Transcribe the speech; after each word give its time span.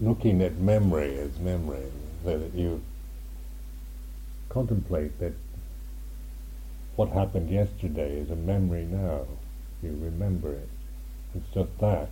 looking 0.00 0.42
at 0.42 0.56
memory 0.58 1.18
as 1.18 1.38
memory, 1.38 1.90
that 2.24 2.54
you 2.54 2.82
contemplate 4.48 5.18
that 5.20 5.32
what 6.96 7.10
happened 7.10 7.50
yesterday 7.50 8.18
is 8.18 8.30
a 8.30 8.36
memory 8.36 8.84
now. 8.84 9.26
You 9.82 9.98
remember 10.00 10.52
it. 10.52 10.68
It's 11.34 11.54
just 11.54 11.78
that. 11.80 12.10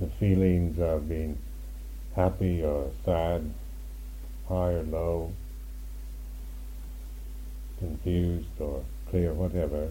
The 0.00 0.06
feelings 0.06 0.78
of 0.78 1.08
being 1.08 1.38
happy 2.14 2.62
or 2.62 2.90
sad, 3.04 3.52
high 4.48 4.72
or 4.72 4.82
low, 4.82 5.32
confused 7.78 8.60
or 8.60 8.84
clear, 9.10 9.32
whatever, 9.32 9.90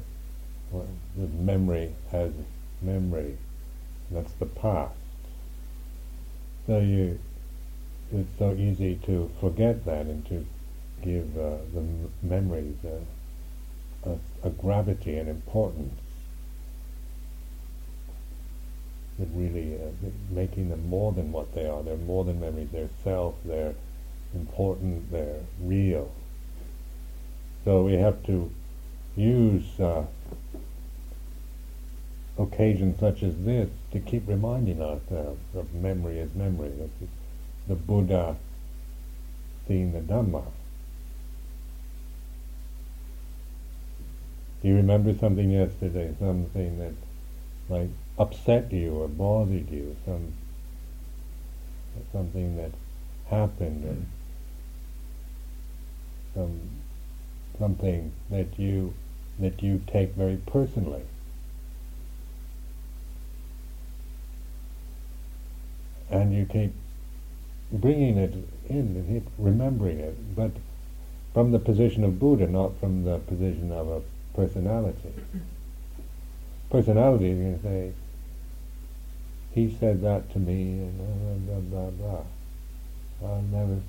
the 0.71 1.27
memory 1.39 1.95
has 2.11 2.31
memory. 2.81 3.37
That's 4.11 4.31
the 4.33 4.45
past. 4.45 4.93
So 6.67 6.79
you, 6.79 7.17
it's 8.13 8.37
so 8.37 8.53
easy 8.53 8.99
to 9.05 9.31
forget 9.39 9.85
that 9.85 10.05
and 10.05 10.25
to 10.27 10.45
give 11.01 11.37
uh, 11.37 11.57
the 11.73 11.79
m- 11.79 12.11
memories 12.21 12.75
a, 12.83 14.09
a, 14.09 14.17
a, 14.43 14.49
gravity 14.49 15.17
and 15.17 15.29
importance. 15.29 16.01
That 19.17 19.29
really 19.33 19.75
uh, 19.75 20.09
making 20.29 20.69
them 20.69 20.89
more 20.89 21.13
than 21.13 21.31
what 21.31 21.55
they 21.55 21.65
are. 21.65 21.81
They're 21.83 21.95
more 21.95 22.25
than 22.25 22.41
memories. 22.41 22.67
They're 22.73 22.89
self. 23.01 23.35
They're 23.45 23.75
important. 24.35 25.09
They're 25.09 25.39
real. 25.61 26.11
So 27.63 27.83
we 27.83 27.93
have 27.93 28.23
to 28.25 28.51
use 29.15 29.79
uh, 29.79 30.03
occasions 32.37 32.99
such 32.99 33.23
as 33.23 33.35
this 33.43 33.69
to 33.91 33.99
keep 33.99 34.27
reminding 34.27 34.81
ourselves 34.81 35.41
of 35.55 35.73
memory 35.73 36.19
as 36.19 36.33
memory. 36.35 36.71
That's 36.77 37.11
the 37.67 37.75
Buddha 37.75 38.35
seeing 39.67 39.91
the 39.91 39.99
Dhamma. 39.99 40.43
Do 44.61 44.67
you 44.69 44.75
remember 44.75 45.13
something 45.13 45.51
yesterday, 45.51 46.15
something 46.19 46.79
that 46.79 46.93
like 47.69 47.89
upset 48.17 48.71
you 48.71 48.95
or 48.95 49.07
bothered 49.07 49.69
you, 49.69 49.95
some 50.05 50.33
something 52.11 52.57
that 52.57 52.71
happened 53.29 53.83
and 53.83 54.05
some 56.33 56.59
something 57.59 58.11
that 58.29 58.57
you 58.57 58.93
that 59.39 59.61
you 59.61 59.81
take 59.87 60.13
very 60.13 60.37
personally? 60.37 61.03
And 66.17 66.33
you 66.33 66.45
keep 66.45 66.73
bringing 67.71 68.17
it 68.17 68.33
in 68.69 68.77
and 68.77 69.07
keep 69.07 69.31
remembering 69.37 69.99
it, 69.99 70.35
but 70.35 70.51
from 71.33 71.51
the 71.51 71.59
position 71.59 72.03
of 72.03 72.19
Buddha, 72.19 72.47
not 72.47 72.79
from 72.79 73.03
the 73.03 73.19
position 73.19 73.71
of 73.71 73.87
a 73.87 74.01
personality. 74.33 75.13
Personality, 76.69 77.29
you 77.29 77.35
can 77.35 77.61
say, 77.61 77.91
he 79.53 79.75
said 79.79 80.01
that 80.01 80.31
to 80.33 80.39
me, 80.39 80.79
and 80.79 80.97
blah, 80.97 81.59
blah, 81.59 81.89
blah, 81.89 81.89
blah. 81.91 83.29
I'll 83.29 83.41
never, 83.41 83.79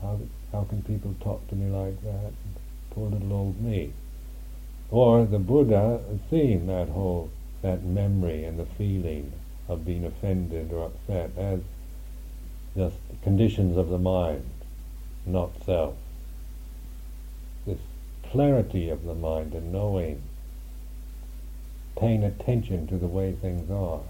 how, 0.00 0.18
how 0.52 0.64
can 0.64 0.82
people 0.82 1.14
talk 1.20 1.46
to 1.48 1.54
me 1.54 1.70
like 1.70 2.02
that? 2.02 2.32
Poor 2.90 3.10
little 3.10 3.32
old 3.32 3.60
me. 3.60 3.92
Or 4.90 5.26
the 5.26 5.38
Buddha 5.38 6.00
seeing 6.30 6.66
that 6.68 6.88
whole, 6.88 7.30
that 7.62 7.84
memory 7.84 8.44
and 8.44 8.58
the 8.58 8.64
feeling 8.64 9.32
of 9.68 9.84
being 9.84 10.04
offended 10.04 10.72
or 10.72 10.86
upset 10.86 11.30
as 11.36 11.60
just 12.78 12.96
conditions 13.24 13.76
of 13.76 13.88
the 13.88 13.98
mind, 13.98 14.44
not 15.26 15.50
self. 15.66 15.96
This 17.66 17.80
clarity 18.30 18.88
of 18.88 19.02
the 19.02 19.16
mind 19.16 19.52
and 19.52 19.72
knowing, 19.72 20.22
paying 21.98 22.22
attention 22.22 22.86
to 22.86 22.96
the 22.96 23.08
way 23.08 23.32
things 23.32 23.68
are. 23.68 24.02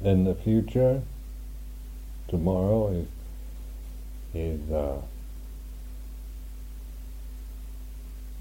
Then 0.00 0.24
the 0.24 0.34
future, 0.34 1.02
tomorrow 2.28 2.88
is 2.88 3.06
is 4.34 4.70
uh, 4.70 5.02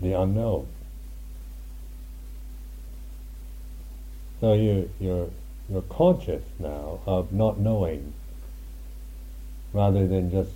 the 0.01 0.13
unknown. 0.13 0.67
So 4.39 4.53
you 4.53 4.89
you're 4.99 5.29
you're 5.69 5.83
conscious 5.83 6.43
now 6.59 6.99
of 7.05 7.31
not 7.31 7.59
knowing, 7.59 8.13
rather 9.73 10.07
than 10.07 10.31
just 10.31 10.51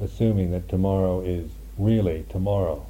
assuming 0.00 0.50
that 0.50 0.68
tomorrow 0.68 1.20
is 1.20 1.50
really 1.78 2.24
tomorrow. 2.28 2.84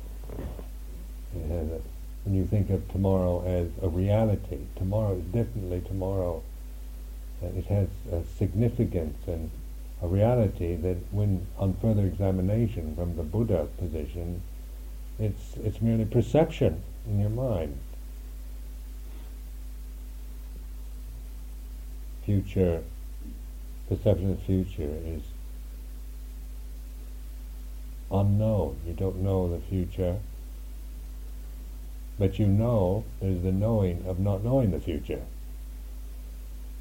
And 1.34 1.82
when 2.24 2.34
you 2.34 2.46
think 2.46 2.70
of 2.70 2.90
tomorrow 2.90 3.44
as 3.46 3.68
a 3.82 3.88
reality, 3.88 4.58
tomorrow 4.76 5.16
is 5.16 5.24
definitely 5.24 5.82
tomorrow. 5.82 6.42
it 7.42 7.66
has 7.66 7.88
a 8.10 8.24
significance 8.36 9.16
and 9.26 9.50
a 10.02 10.06
reality 10.06 10.74
that 10.76 10.96
when 11.10 11.46
on 11.58 11.74
further 11.74 12.04
examination 12.06 12.94
from 12.96 13.16
the 13.16 13.22
Buddha 13.22 13.68
position, 13.78 14.42
it's, 15.18 15.56
it's 15.56 15.80
merely 15.80 16.04
perception 16.04 16.82
in 17.06 17.20
your 17.20 17.30
mind. 17.30 17.78
Future, 22.24 22.82
perception 23.88 24.30
of 24.30 24.38
the 24.38 24.44
future 24.44 24.98
is 25.04 25.22
unknown. 28.10 28.78
You 28.86 28.92
don't 28.92 29.16
know 29.16 29.48
the 29.48 29.60
future, 29.60 30.18
but 32.18 32.38
you 32.38 32.46
know 32.46 33.04
there's 33.20 33.42
the 33.42 33.52
knowing 33.52 34.04
of 34.06 34.18
not 34.18 34.44
knowing 34.44 34.70
the 34.70 34.80
future. 34.80 35.22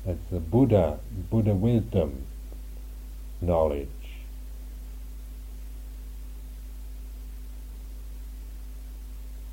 That's 0.05 0.19
the 0.31 0.39
Buddha, 0.39 0.99
Buddha 1.29 1.53
wisdom 1.53 2.25
knowledge. 3.41 3.89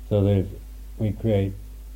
So 0.09 0.23
there's, 0.23 0.47
we 0.97 1.11
create 1.11 1.53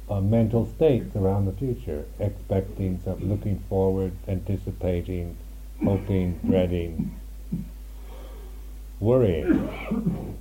mental 0.10 0.66
states 0.66 1.16
around 1.16 1.46
the 1.46 1.52
future, 1.52 2.06
expecting, 2.20 3.00
something, 3.04 3.30
looking 3.30 3.60
forward, 3.70 4.14
anticipating, 4.28 5.38
hoping, 5.84 6.40
dreading, 6.46 7.16
worrying. 9.00 10.38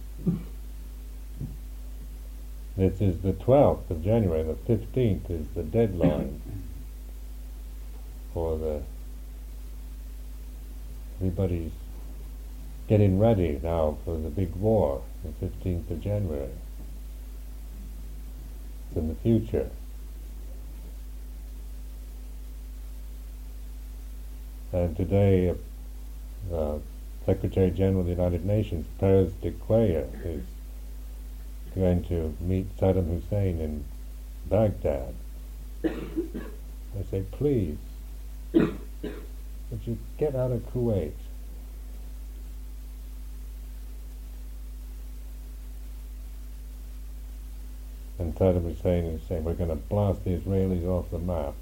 This 2.77 3.01
is 3.01 3.21
the 3.21 3.33
12th 3.33 3.91
of 3.91 4.03
January, 4.03 4.43
the 4.43 4.55
15th 4.55 5.31
is 5.31 5.47
the 5.55 5.63
deadline 5.63 6.41
for 8.33 8.57
the 8.57 8.83
Everybody's 11.21 11.73
getting 12.87 13.19
ready 13.19 13.59
now 13.61 13.99
for 14.05 14.17
the 14.17 14.29
big 14.29 14.55
war, 14.55 15.03
the 15.25 15.31
15th 15.45 15.91
of 15.91 16.01
January. 16.01 16.51
In 18.97 19.09
the 19.09 19.15
future. 19.15 19.71
And 24.73 24.97
today, 24.97 25.55
uh, 26.53 26.79
Secretary 27.25 27.71
General 27.71 28.01
of 28.01 28.07
the 28.07 28.13
United 28.13 28.45
Nations, 28.45 28.87
Perez 28.99 29.33
de 29.43 29.53
Cuellar, 29.53 30.09
is 30.25 30.43
going 31.75 32.05
to 32.05 32.35
meet 32.41 32.77
Saddam 32.79 33.09
Hussein 33.09 33.61
in 33.61 33.85
Baghdad. 34.49 35.15
I 35.85 37.03
say, 37.11 37.23
please, 37.31 37.77
would 38.53 38.79
you 39.85 39.99
get 40.19 40.35
out 40.35 40.51
of 40.51 40.61
Kuwait? 40.73 41.13
And 48.19 48.35
Saddam 48.35 48.65
Hussein 48.65 49.05
is 49.05 49.23
saying, 49.29 49.45
we're 49.45 49.55
going 49.55 49.71
to 49.71 49.77
blast 49.77 50.25
the 50.25 50.31
Israelis 50.31 50.85
off 50.85 51.11
the 51.11 51.19
map. 51.19 51.55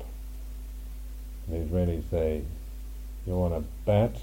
And 1.46 1.70
the 1.70 1.74
Israelis 1.74 2.08
say, 2.10 2.42
you 3.26 3.36
want 3.36 3.54
to 3.54 3.64
bet? 3.84 4.16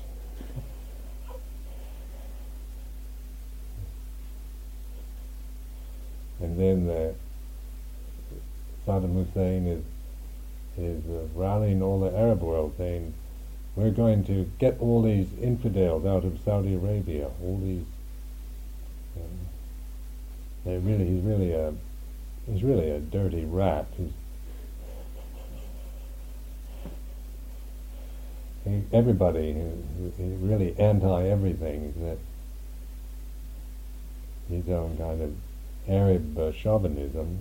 and 6.44 6.60
then 6.60 6.88
the 6.88 7.16
Saddam 8.86 9.14
Hussein 9.14 9.66
is 9.68 9.84
is 10.78 11.06
uh, 11.06 11.28
rallying 11.36 11.82
all 11.84 12.00
the 12.00 12.16
Arab 12.18 12.42
world, 12.42 12.74
saying, 12.78 13.14
we're 13.76 13.92
going 13.92 14.24
to 14.26 14.50
get 14.60 14.80
all 14.80 15.04
these 15.04 15.28
infidels 15.42 16.06
out 16.06 16.24
of 16.24 16.40
Saudi 16.44 16.74
Arabia, 16.74 17.30
all 17.44 17.60
these 17.64 17.86
uh, 19.16 19.22
They 20.66 20.78
really, 20.78 21.06
he's 21.06 21.24
really 21.24 21.54
a, 21.54 21.74
he's 22.50 22.64
really 22.64 22.90
a 22.90 23.00
dirty 23.00 23.46
rat. 23.46 23.88
He's, 23.98 24.12
he, 28.66 28.84
everybody, 28.92 29.54
he, 29.54 30.24
he 30.24 30.36
really 30.36 30.76
anti 30.80 31.28
everything. 31.28 32.18
His 34.50 34.70
own 34.70 34.98
kind 34.98 35.22
of 35.22 35.36
Arab 35.88 36.38
uh, 36.38 36.52
chauvinism. 36.52 37.40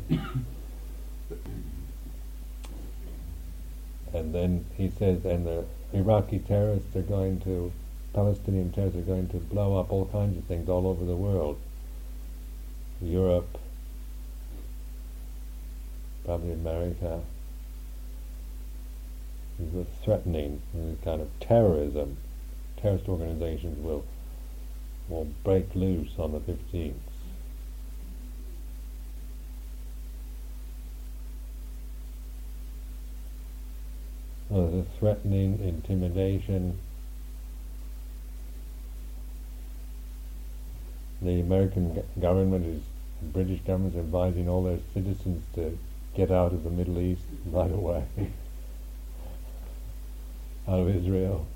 and 4.14 4.34
then 4.34 4.64
he 4.76 4.90
says, 4.90 5.25
and 5.25 5.46
the 5.46 5.64
Iraqi 5.93 6.38
terrorists 6.38 6.94
are 6.96 7.02
going 7.02 7.40
to, 7.40 7.72
Palestinian 8.12 8.72
terrorists 8.72 8.99
are 8.99 9.02
going 9.02 9.28
to 9.28 9.37
blow 9.38 9.78
up 9.78 9.93
all 9.93 10.06
kinds 10.06 10.37
of 10.37 10.44
things 10.44 10.69
all 10.69 10.87
over 10.87 11.04
the 11.04 11.16
world. 11.16 11.58
Europe, 13.00 13.58
probably 16.25 16.53
America. 16.53 17.21
Was 19.59 19.87
threatening 20.03 20.61
kind 21.05 21.21
of 21.21 21.29
terrorism. 21.39 22.17
Terrorist 22.77 23.09
organizations 23.09 23.79
will 23.79 24.05
will 25.09 25.29
break 25.45 25.75
loose 25.75 26.19
on 26.19 26.33
the 26.33 26.41
15th. 26.41 26.95
Uh, 34.53 34.67
the 34.67 34.85
threatening, 34.99 35.59
intimidation. 35.63 36.79
The 41.23 41.41
American 41.41 42.03
government 42.21 42.67
is, 42.67 42.83
the 43.23 43.29
British 43.29 43.61
government 43.61 43.95
is 43.95 44.01
advising 44.01 44.49
all 44.49 44.65
their 44.65 44.81
citizens 44.93 45.45
to 45.55 45.79
get 46.14 46.31
out 46.31 46.53
of 46.53 46.64
the 46.64 46.70
Middle 46.70 46.99
East 46.99 47.23
right 47.47 47.70
away, 47.70 48.05
out 50.69 50.81
of 50.81 50.88
Israel. 50.88 51.47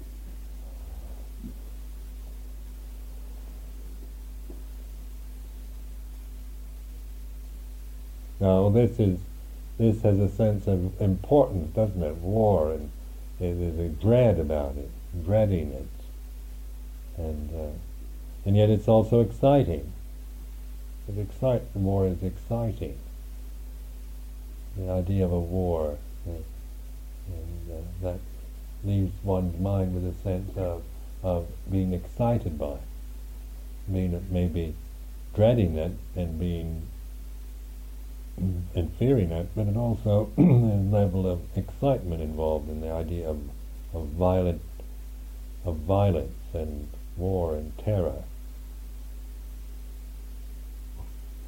Now 8.40 8.68
this 8.68 8.98
is 8.98 9.18
this 9.78 10.02
has 10.02 10.18
a 10.18 10.28
sense 10.28 10.66
of 10.66 11.00
importance, 11.00 11.74
doesn't 11.74 12.02
it? 12.02 12.16
War 12.16 12.72
and 12.72 12.90
there's 13.38 13.78
a 13.78 13.88
dread 13.88 14.38
about 14.38 14.76
it, 14.76 14.90
dreading 15.24 15.72
it, 15.72 15.88
and 17.18 17.50
uh, 17.54 17.72
and 18.44 18.56
yet 18.56 18.70
it's 18.70 18.88
also 18.88 19.20
exciting. 19.20 19.92
It 21.08 21.20
excite 21.20 21.62
war 21.74 22.06
is 22.06 22.22
exciting. 22.22 22.98
The 24.76 24.90
idea 24.90 25.24
of 25.24 25.32
a 25.32 25.40
war, 25.40 25.98
and 26.26 26.44
uh, 27.70 27.80
that 28.02 28.20
leaves 28.84 29.12
one's 29.24 29.58
mind 29.58 29.94
with 29.94 30.06
a 30.06 30.22
sense 30.22 30.56
of 30.56 30.82
of 31.22 31.46
being 31.70 31.92
excited 31.92 32.58
by, 32.58 32.76
being 33.90 34.24
maybe 34.30 34.74
dreading 35.34 35.76
it 35.76 35.92
and 36.14 36.38
being 36.38 36.82
and 38.36 38.92
fearing 38.98 39.30
it, 39.30 39.48
but 39.56 39.66
it 39.66 39.76
also 39.76 40.30
a 40.38 40.40
level 40.40 41.26
of 41.26 41.40
excitement 41.56 42.20
involved 42.20 42.68
in 42.68 42.80
the 42.80 42.90
idea 42.90 43.28
of, 43.28 43.40
of 43.94 44.08
violent 44.08 44.60
of 45.64 45.76
violence 45.78 46.54
and 46.54 46.88
war 47.16 47.56
and 47.56 47.76
terror. 47.78 48.22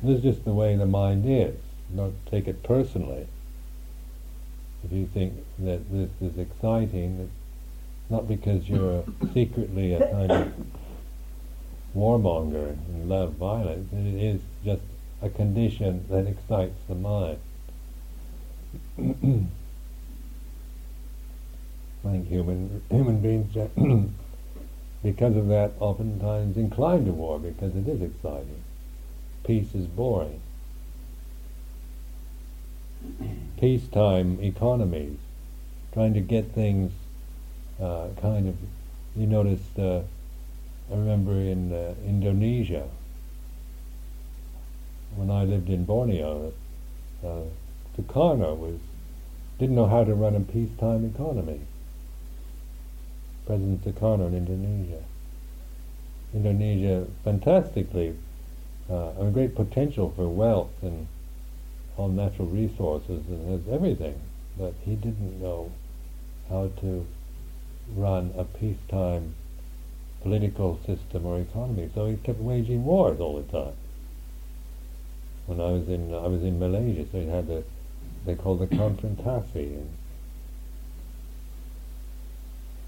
This 0.02 0.16
is 0.16 0.22
just 0.22 0.44
the 0.44 0.52
way 0.52 0.74
the 0.76 0.86
mind 0.86 1.24
is. 1.26 1.56
Don't 1.94 2.14
take 2.26 2.46
it 2.46 2.62
personally. 2.62 3.26
If 4.84 4.92
you 4.92 5.06
think 5.06 5.34
that 5.58 5.90
this 5.90 6.10
is 6.20 6.38
exciting, 6.38 7.18
it's 7.20 8.10
not 8.10 8.28
because 8.28 8.68
you're 8.68 9.04
secretly 9.34 9.94
a 9.94 10.10
kind 10.10 10.30
of 10.30 10.52
warmonger 11.96 12.70
and 12.70 13.08
love 13.08 13.32
violence. 13.34 13.92
It 13.92 14.22
is 14.22 14.40
just 14.64 14.82
a 15.22 15.28
condition 15.28 16.04
that 16.10 16.26
excites 16.26 16.78
the 16.88 16.94
mind. 16.94 17.38
I 22.04 22.10
think 22.10 22.28
human 22.28 22.82
human 22.90 23.20
beings, 23.20 23.54
because 25.02 25.36
of 25.36 25.48
that, 25.48 25.72
oftentimes 25.80 26.56
incline 26.56 27.06
to 27.06 27.12
war 27.12 27.38
because 27.38 27.74
it 27.74 27.88
is 27.88 28.00
exciting. 28.02 28.62
Peace 29.44 29.74
is 29.74 29.86
boring. 29.86 30.40
Peacetime 33.60 34.38
economies, 34.40 35.16
trying 35.92 36.14
to 36.14 36.20
get 36.20 36.52
things 36.52 36.92
uh, 37.80 38.08
kind 38.20 38.48
of. 38.48 38.56
You 39.16 39.26
noticed. 39.26 39.78
Uh, 39.78 40.02
I 40.90 40.94
remember 40.94 41.32
in 41.32 41.70
uh, 41.72 41.94
Indonesia 42.06 42.88
when 45.16 45.30
I 45.30 45.44
lived 45.44 45.68
in 45.68 45.84
Borneo, 45.84 46.52
uh, 47.24 47.40
Sukarno 47.96 48.56
was 48.56 48.78
didn't 49.58 49.74
know 49.74 49.86
how 49.86 50.04
to 50.04 50.14
run 50.14 50.36
a 50.36 50.40
peacetime 50.40 51.04
economy. 51.04 51.60
President 53.44 53.84
Sukarno 53.84 54.28
in 54.28 54.34
Indonesia. 54.34 55.02
Indonesia, 56.32 57.06
fantastically, 57.24 58.14
uh, 58.88 59.10
a 59.18 59.30
great 59.32 59.56
potential 59.56 60.12
for 60.14 60.28
wealth 60.28 60.70
and 60.82 61.08
all 61.98 62.08
natural 62.08 62.48
resources 62.48 63.22
and 63.28 63.50
has 63.50 63.74
everything, 63.74 64.18
but 64.56 64.72
he 64.84 64.94
didn't 64.94 65.42
know 65.42 65.70
how 66.48 66.70
to 66.80 67.06
run 67.94 68.32
a 68.36 68.44
peacetime 68.44 69.34
political 70.22 70.78
system 70.86 71.26
or 71.26 71.38
economy, 71.38 71.90
so 71.94 72.06
he 72.06 72.16
kept 72.16 72.38
waging 72.38 72.84
wars 72.84 73.20
all 73.20 73.36
the 73.36 73.52
time 73.52 73.74
when 75.48 75.60
I 75.60 75.70
was 75.72 75.88
in 75.88 76.14
I 76.14 76.26
was 76.26 76.42
in 76.42 76.58
Malaysia, 76.58 77.06
so 77.10 77.18
it 77.18 77.28
had 77.28 77.48
a 77.48 77.64
they 78.26 78.34
called 78.34 78.58
the 78.58 78.66
confrontasi, 78.66 79.78
and 79.80 79.90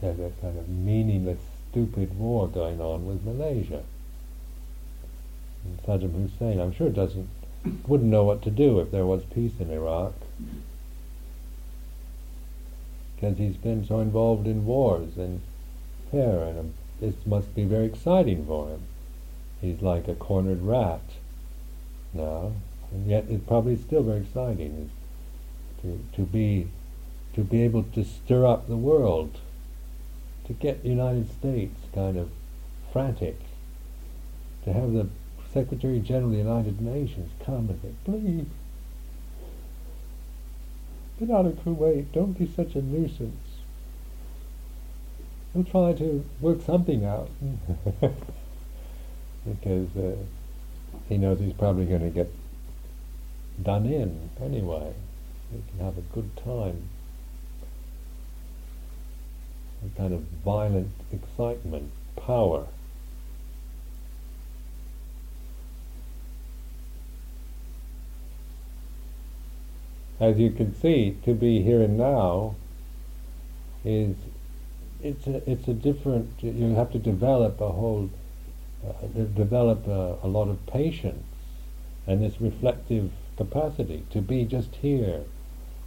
had 0.02 0.20
a 0.20 0.30
kind 0.42 0.58
of 0.58 0.68
meaningless, 0.68 1.38
stupid 1.70 2.18
war 2.18 2.48
going 2.48 2.80
on 2.80 3.06
with 3.06 3.24
Malaysia. 3.24 3.82
And 5.64 5.82
Saddam 5.82 6.12
Hussein, 6.12 6.60
I'm 6.60 6.72
sure, 6.72 6.90
doesn't 6.90 7.28
wouldn't 7.86 8.10
know 8.10 8.24
what 8.24 8.42
to 8.42 8.50
do 8.50 8.80
if 8.80 8.90
there 8.90 9.06
was 9.06 9.24
peace 9.24 9.52
in 9.60 9.70
Iraq, 9.70 10.14
because 13.14 13.38
he's 13.38 13.56
been 13.56 13.86
so 13.86 14.00
involved 14.00 14.46
in 14.46 14.64
wars 14.64 15.16
and 15.16 15.42
terror, 16.10 16.44
and 16.44 16.58
um, 16.58 16.74
this 17.00 17.14
must 17.26 17.54
be 17.54 17.64
very 17.64 17.86
exciting 17.86 18.46
for 18.46 18.68
him. 18.68 18.82
He's 19.60 19.82
like 19.82 20.08
a 20.08 20.14
cornered 20.14 20.62
rat 20.62 21.02
now, 22.14 22.52
and 22.90 23.06
yet 23.06 23.26
it's 23.28 23.44
probably 23.44 23.76
still 23.76 24.02
very 24.02 24.20
exciting 24.20 24.90
to 25.82 26.02
to 26.16 26.22
be 26.22 26.68
to 27.34 27.42
be 27.42 27.62
able 27.62 27.82
to 27.82 28.04
stir 28.04 28.46
up 28.46 28.66
the 28.66 28.76
world, 28.76 29.38
to 30.46 30.52
get 30.52 30.82
the 30.82 30.88
United 30.88 31.30
States 31.30 31.78
kind 31.94 32.16
of 32.16 32.30
frantic, 32.92 33.38
to 34.64 34.72
have 34.72 34.92
the 34.92 35.08
Secretary 35.52 35.98
General 35.98 36.26
of 36.26 36.32
the 36.32 36.38
United 36.38 36.80
Nations 36.80 37.30
say, 37.44 37.90
please, 38.04 38.46
get 41.18 41.30
out 41.30 41.46
of 41.46 41.54
Kuwait, 41.64 42.12
don't 42.12 42.38
be 42.38 42.46
such 42.46 42.74
a 42.74 42.82
nuisance. 42.82 43.34
We'll 45.52 45.64
try 45.64 45.92
to 45.94 46.24
work 46.40 46.62
something 46.62 47.04
out. 47.04 47.28
because 49.44 49.96
uh, 49.96 50.16
he 51.08 51.16
knows 51.16 51.40
he's 51.40 51.52
probably 51.54 51.86
going 51.86 52.02
to 52.02 52.10
get 52.10 52.30
done 53.62 53.86
in 53.86 54.30
anyway. 54.40 54.92
He 55.52 55.62
can 55.70 55.84
have 55.84 55.98
a 55.98 56.02
good 56.02 56.36
time. 56.36 56.88
A 59.84 59.98
kind 59.98 60.12
of 60.12 60.20
violent 60.44 60.92
excitement, 61.10 61.90
power. 62.16 62.66
As 70.20 70.38
you 70.38 70.50
can 70.50 70.74
see, 70.74 71.16
to 71.24 71.32
be 71.32 71.62
here 71.62 71.80
and 71.82 71.96
now 71.96 72.54
is 73.84 74.16
it's 75.02 75.26
a, 75.26 75.50
it's 75.50 75.66
a 75.66 75.72
different. 75.72 76.42
You 76.42 76.74
have 76.74 76.92
to 76.92 76.98
develop 76.98 77.60
a 77.60 77.72
whole 77.72 78.10
uh, 78.86 79.06
develop 79.34 79.86
a, 79.86 80.18
a 80.22 80.28
lot 80.28 80.48
of 80.48 80.66
patience 80.66 81.24
and 82.06 82.22
this 82.22 82.40
reflective 82.40 83.10
capacity 83.36 84.04
to 84.10 84.20
be 84.20 84.44
just 84.44 84.76
here 84.76 85.22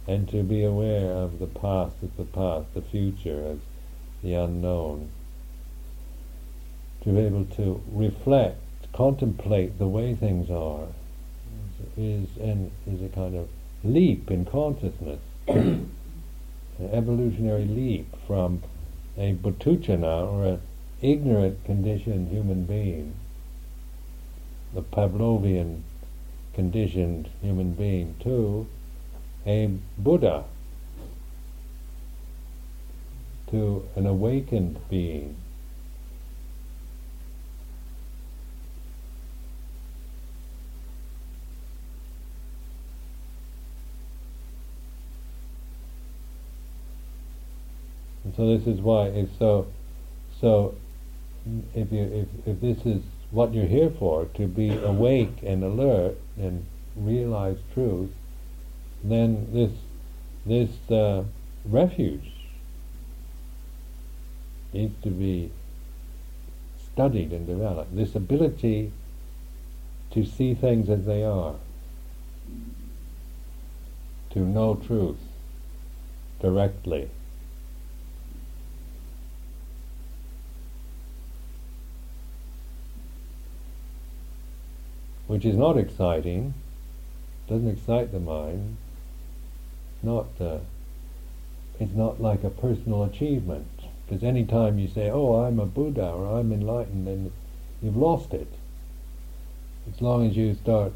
and 0.06 0.28
to 0.28 0.42
be 0.42 0.64
aware 0.64 1.12
of 1.12 1.38
the 1.38 1.46
past 1.46 1.96
as 2.02 2.10
the 2.16 2.24
past, 2.24 2.72
the 2.74 2.82
future 2.82 3.42
as 3.52 3.58
the 4.22 4.34
unknown. 4.34 5.10
To 7.02 7.10
be 7.10 7.20
able 7.20 7.44
to 7.56 7.82
reflect, 7.90 8.60
contemplate 8.92 9.78
the 9.78 9.88
way 9.88 10.14
things 10.14 10.50
are, 10.50 10.86
is 11.96 12.36
an 12.38 12.70
is 12.86 13.02
a 13.02 13.08
kind 13.08 13.36
of 13.36 13.48
leap 13.84 14.30
in 14.30 14.44
consciousness, 14.44 15.20
an 15.46 15.90
evolutionary 16.90 17.66
leap 17.66 18.06
from 18.26 18.62
a 19.16 19.34
puthujjana 19.34 20.32
or 20.32 20.44
an 20.46 20.60
ignorant 21.02 21.62
conditioned 21.64 22.28
human 22.28 22.64
being, 22.64 23.14
the 24.72 24.82
Pavlovian 24.82 25.82
conditioned 26.54 27.28
human 27.42 27.74
being, 27.74 28.14
to 28.20 28.66
a 29.46 29.70
Buddha, 29.98 30.44
to 33.50 33.86
an 33.94 34.06
awakened 34.06 34.78
being. 34.88 35.36
So 48.36 48.56
this 48.56 48.66
is 48.66 48.80
why 48.80 49.06
it's 49.06 49.38
so 49.38 49.66
so 50.40 50.74
if 51.74 51.92
you 51.92 52.02
if, 52.02 52.48
if 52.48 52.60
this 52.60 52.86
is 52.86 53.02
what 53.30 53.52
you're 53.52 53.66
here 53.66 53.90
for, 53.90 54.26
to 54.26 54.46
be 54.46 54.70
awake 54.92 55.38
and 55.42 55.62
alert 55.62 56.16
and 56.38 56.64
realize 56.96 57.58
truth, 57.74 58.10
then 59.02 59.48
this 59.52 59.72
this 60.46 60.90
uh, 60.90 61.24
refuge 61.64 62.32
needs 64.72 64.94
to 65.02 65.10
be 65.10 65.50
studied 66.92 67.32
and 67.32 67.46
developed. 67.46 67.94
This 67.94 68.14
ability 68.14 68.92
to 70.12 70.24
see 70.24 70.54
things 70.54 70.88
as 70.88 71.06
they 71.06 71.24
are, 71.24 71.54
to 74.30 74.38
know 74.40 74.74
truth 74.76 75.18
directly. 76.40 77.10
Which 85.34 85.44
is 85.44 85.56
not 85.56 85.76
exciting, 85.76 86.54
doesn't 87.48 87.66
excite 87.66 88.12
the 88.12 88.20
mind. 88.20 88.76
Not. 90.00 90.26
Uh, 90.40 90.58
it's 91.80 91.92
not 91.92 92.22
like 92.22 92.44
a 92.44 92.50
personal 92.50 93.02
achievement. 93.02 93.66
Because 94.06 94.22
any 94.22 94.44
time 94.44 94.78
you 94.78 94.86
say, 94.86 95.10
"Oh, 95.10 95.42
I'm 95.42 95.58
a 95.58 95.66
Buddha" 95.66 96.08
or 96.08 96.38
"I'm 96.38 96.52
enlightened," 96.52 97.08
then 97.08 97.32
you've 97.82 97.96
lost 97.96 98.32
it. 98.32 98.46
As 99.92 100.00
long 100.00 100.24
as 100.24 100.36
you 100.36 100.54
start, 100.54 100.92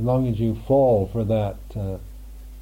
as 0.00 0.04
long 0.04 0.26
as 0.26 0.40
you 0.40 0.56
fall 0.66 1.06
for 1.06 1.22
that, 1.22 1.58
uh, 1.76 1.98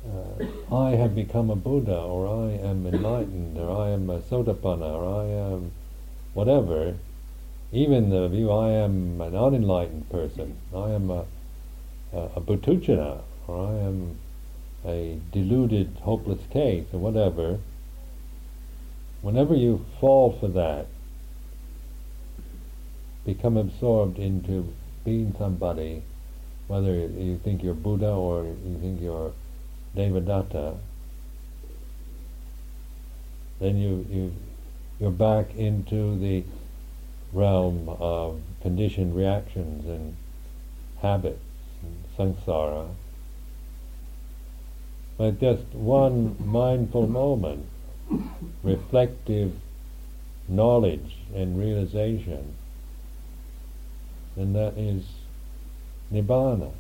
uh, 0.06 0.76
I 0.76 0.90
have 0.96 1.14
become 1.14 1.48
a 1.48 1.56
Buddha, 1.56 2.00
or 2.02 2.28
I 2.28 2.50
am 2.52 2.86
enlightened, 2.86 3.56
or 3.56 3.74
I 3.74 3.88
am 3.92 4.10
a 4.10 4.20
Sotapanna, 4.20 4.92
or 4.92 5.22
I 5.22 5.54
am 5.54 5.72
whatever, 6.34 6.96
even 7.74 8.10
the 8.10 8.28
view 8.28 8.52
I 8.52 8.70
am 8.70 9.20
an 9.20 9.34
unenlightened 9.34 10.08
person, 10.08 10.56
I 10.72 10.90
am 10.90 11.10
a, 11.10 11.24
a, 12.12 12.18
a 12.36 12.40
puthujjana, 12.40 13.22
or 13.48 13.66
I 13.66 13.74
am 13.80 14.16
a 14.86 15.18
deluded, 15.32 15.96
hopeless 16.02 16.46
case, 16.50 16.86
or 16.92 17.00
whatever, 17.00 17.58
whenever 19.22 19.56
you 19.56 19.84
fall 20.00 20.30
for 20.38 20.46
that, 20.48 20.86
become 23.26 23.56
absorbed 23.56 24.20
into 24.20 24.72
being 25.04 25.34
somebody, 25.36 26.04
whether 26.68 26.94
you 26.94 27.40
think 27.42 27.64
you're 27.64 27.74
Buddha 27.74 28.10
or 28.10 28.44
you 28.44 28.78
think 28.80 29.00
you're 29.00 29.32
Devadatta, 29.96 30.76
then 33.58 33.76
you, 33.78 34.06
you, 34.08 34.32
you're 35.00 35.10
back 35.10 35.56
into 35.56 36.16
the 36.20 36.44
realm 37.34 37.88
of 37.88 38.40
conditioned 38.62 39.14
reactions 39.14 39.86
and 39.86 40.16
habits 41.02 41.40
and 41.82 42.04
samsara. 42.16 42.88
But 45.18 45.40
just 45.40 45.66
one 45.74 46.36
mindful 46.44 47.06
moment, 47.06 47.66
reflective 48.62 49.52
knowledge 50.48 51.16
and 51.34 51.58
realization, 51.58 52.54
and 54.36 54.54
that 54.54 54.76
is 54.76 55.04
nibbana. 56.12 56.72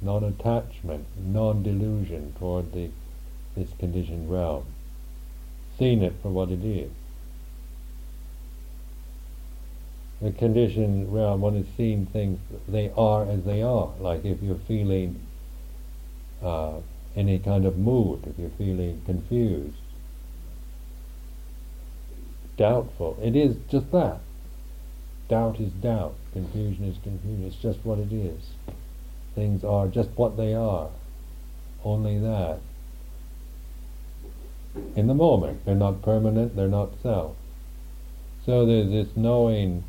Non-attachment, 0.00 1.06
non-delusion 1.16 2.34
toward 2.38 2.72
the, 2.72 2.90
this 3.54 3.68
conditioned 3.78 4.30
realm. 4.30 4.64
Seeing 5.78 6.02
it 6.02 6.14
for 6.22 6.30
what 6.30 6.50
it 6.50 6.64
is. 6.64 6.90
The 10.22 10.30
conditioned 10.30 11.12
realm, 11.12 11.40
one 11.40 11.56
is 11.56 11.66
seeing 11.76 12.06
things, 12.06 12.38
they 12.68 12.92
are 12.96 13.24
as 13.28 13.42
they 13.42 13.60
are. 13.60 13.90
Like 13.98 14.24
if 14.24 14.40
you're 14.40 14.54
feeling 14.68 15.20
uh, 16.40 16.74
any 17.16 17.40
kind 17.40 17.66
of 17.66 17.76
mood, 17.76 18.24
if 18.26 18.38
you're 18.38 18.50
feeling 18.50 19.02
confused, 19.04 19.74
doubtful, 22.56 23.18
it 23.20 23.34
is 23.34 23.56
just 23.68 23.90
that. 23.90 24.20
Doubt 25.28 25.58
is 25.58 25.72
doubt, 25.72 26.14
confusion 26.32 26.84
is 26.84 26.98
confusion, 27.02 27.44
it's 27.44 27.56
just 27.56 27.84
what 27.84 27.98
it 27.98 28.12
is. 28.12 28.50
Things 29.34 29.64
are 29.64 29.88
just 29.88 30.10
what 30.10 30.36
they 30.36 30.54
are, 30.54 30.88
only 31.82 32.18
that. 32.20 32.60
In 34.94 35.08
the 35.08 35.14
moment, 35.14 35.64
they're 35.64 35.74
not 35.74 36.00
permanent, 36.00 36.54
they're 36.54 36.68
not 36.68 36.90
self. 37.02 37.34
So 38.46 38.66
there's 38.66 38.90
this 38.90 39.16
knowing 39.16 39.84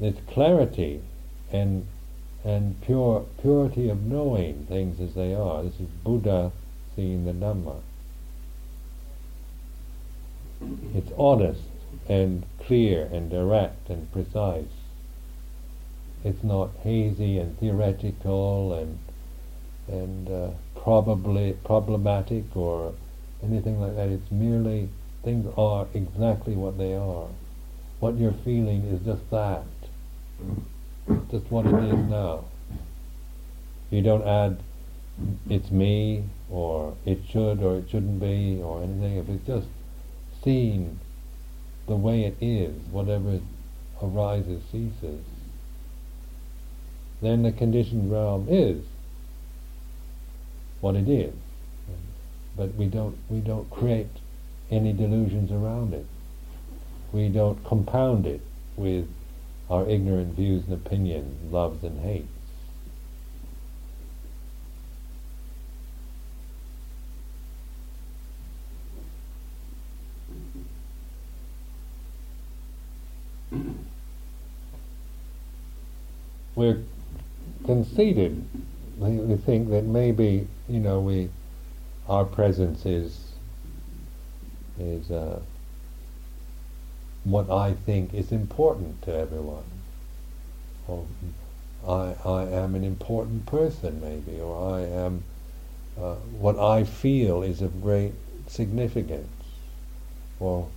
this 0.00 0.14
clarity 0.28 1.00
and 1.52 1.86
and 2.44 2.80
pure 2.82 3.24
purity 3.40 3.88
of 3.88 4.02
knowing 4.02 4.64
things 4.66 5.00
as 5.00 5.14
they 5.14 5.34
are. 5.34 5.62
This 5.62 5.80
is 5.80 5.88
Buddha 6.04 6.52
seeing 6.94 7.24
the 7.24 7.32
Dhamma. 7.32 7.80
It's 10.94 11.10
honest 11.16 11.62
and 12.08 12.44
clear 12.60 13.08
and 13.12 13.30
direct 13.30 13.90
and 13.90 14.10
precise. 14.12 14.64
It's 16.24 16.42
not 16.42 16.70
hazy 16.82 17.38
and 17.38 17.58
theoretical 17.58 18.72
and 18.72 18.98
and 19.88 20.28
uh, 20.28 20.50
probably 20.74 21.54
problematic 21.64 22.56
or 22.56 22.94
anything 23.42 23.80
like 23.80 23.96
that. 23.96 24.08
It's 24.08 24.30
merely 24.30 24.88
things 25.22 25.52
are 25.56 25.86
exactly 25.94 26.54
what 26.54 26.78
they 26.78 26.94
are. 26.94 27.28
What 28.00 28.16
you're 28.16 28.32
feeling 28.44 28.84
is 28.84 29.04
just 29.04 29.28
that. 29.30 29.64
Just 31.30 31.50
what 31.50 31.66
it 31.66 31.74
is 31.74 32.08
now. 32.08 32.44
You 33.90 34.02
don't 34.02 34.26
add 34.26 34.58
it's 35.48 35.70
me 35.70 36.24
or 36.50 36.94
it 37.04 37.20
should 37.28 37.62
or 37.62 37.78
it 37.78 37.90
shouldn't 37.90 38.20
be 38.20 38.60
or 38.62 38.82
anything. 38.82 39.16
If 39.16 39.28
it's 39.28 39.46
just 39.46 39.66
seeing 40.42 40.98
the 41.86 41.96
way 41.96 42.24
it 42.24 42.36
is, 42.40 42.74
whatever 42.90 43.40
arises 44.02 44.62
ceases, 44.70 45.24
then 47.20 47.42
the 47.42 47.52
conditioned 47.52 48.12
realm 48.12 48.46
is 48.48 48.84
what 50.80 50.94
it 50.94 51.08
is. 51.08 51.34
But 52.56 52.74
we 52.74 52.86
don't 52.86 53.16
we 53.28 53.40
don't 53.40 53.68
create 53.70 54.06
any 54.70 54.92
delusions 54.92 55.50
around 55.50 55.94
it. 55.94 56.06
We 57.12 57.28
don't 57.28 57.64
compound 57.64 58.26
it 58.26 58.42
with 58.76 59.08
our 59.70 59.86
ignorant 59.88 60.34
views 60.34 60.64
and 60.64 60.72
opinions, 60.74 61.52
loves 61.52 61.84
and 61.84 62.00
hates. 62.00 62.28
We're 76.54 76.82
conceited. 77.64 78.44
We 78.98 79.36
think 79.36 79.70
that 79.70 79.84
maybe, 79.84 80.48
you 80.68 80.80
know, 80.80 81.00
we, 81.00 81.30
our 82.08 82.24
presence 82.24 82.84
is, 82.84 83.32
is, 84.80 85.10
uh, 85.10 85.40
what 87.24 87.50
I 87.50 87.74
think 87.74 88.14
is 88.14 88.32
important 88.32 89.02
to 89.02 89.14
everyone. 89.14 89.64
Or 90.86 91.06
I, 91.86 92.14
I 92.24 92.42
am 92.44 92.74
an 92.74 92.84
important 92.84 93.46
person, 93.46 94.00
maybe, 94.00 94.40
or 94.40 94.74
I 94.74 94.80
am, 94.82 95.24
uh, 96.00 96.14
what 96.38 96.58
I 96.58 96.84
feel 96.84 97.42
is 97.42 97.60
of 97.60 97.82
great 97.82 98.12
significance, 98.46 99.28
or 100.40 100.68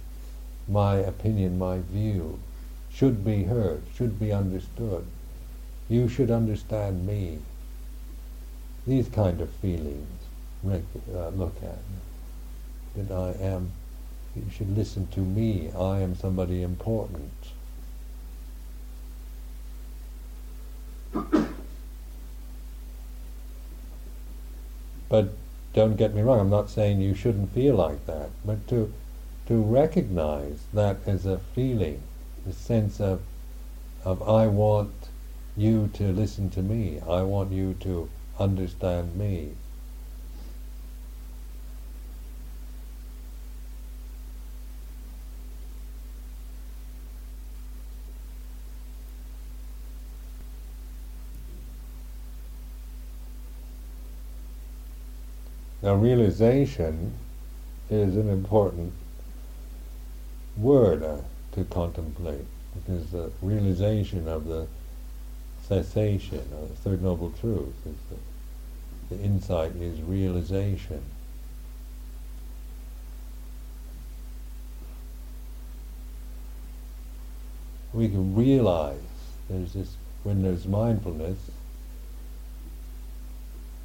my 0.67 0.95
opinion, 0.95 1.57
my 1.57 1.79
view, 1.79 2.39
should 2.93 3.23
be 3.23 3.43
heard, 3.43 3.81
should 3.95 4.19
be 4.19 4.31
understood. 4.31 5.05
You 5.89 6.07
should 6.09 6.31
understand 6.31 7.05
me. 7.07 7.39
These 8.85 9.09
kind 9.09 9.41
of 9.41 9.49
feelings 9.49 10.07
uh, 10.65 11.29
look 11.29 11.55
at. 11.63 11.79
That 12.95 13.11
I 13.13 13.43
am, 13.43 13.71
you 14.35 14.45
should 14.49 14.75
listen 14.75 15.07
to 15.07 15.19
me. 15.19 15.71
I 15.77 15.99
am 15.99 16.15
somebody 16.15 16.63
important. 16.63 17.31
but 25.09 25.33
don't 25.73 25.97
get 25.97 26.13
me 26.15 26.21
wrong, 26.21 26.39
I'm 26.39 26.49
not 26.49 26.69
saying 26.69 27.01
you 27.01 27.13
shouldn't 27.13 27.53
feel 27.53 27.75
like 27.75 28.05
that, 28.05 28.29
but 28.45 28.65
to 28.69 28.93
to 29.47 29.61
recognize 29.61 30.59
that 30.73 30.97
as 31.05 31.25
a 31.25 31.39
feeling, 31.53 32.01
the 32.45 32.53
sense 32.53 33.01
of 33.01 33.21
of 34.05 34.21
I 34.23 34.47
want 34.47 34.93
you 35.57 35.89
to 35.93 36.11
listen 36.11 36.49
to 36.51 36.61
me, 36.61 37.01
I 37.01 37.23
want 37.23 37.51
you 37.51 37.75
to 37.81 38.09
understand 38.39 39.15
me. 39.15 39.55
Now 55.91 55.97
realization 55.97 57.15
is 57.89 58.15
an 58.15 58.29
important 58.29 58.93
word 60.55 61.03
uh, 61.03 61.17
to 61.51 61.65
contemplate 61.65 62.45
because 62.73 63.11
the 63.11 63.29
realization 63.41 64.25
of 64.29 64.47
the 64.47 64.67
cessation 65.67 66.45
of 66.53 66.69
the 66.69 66.75
Third 66.75 67.03
Noble 67.03 67.31
Truth 67.31 67.75
is 67.85 67.97
the, 68.09 69.17
the 69.17 69.21
insight 69.21 69.75
is 69.75 70.01
realization. 70.01 71.03
We 77.91 78.07
can 78.07 78.33
realize 78.33 79.01
there's 79.49 79.73
this 79.73 79.97
when 80.23 80.41
there's 80.41 80.65
mindfulness 80.65 81.37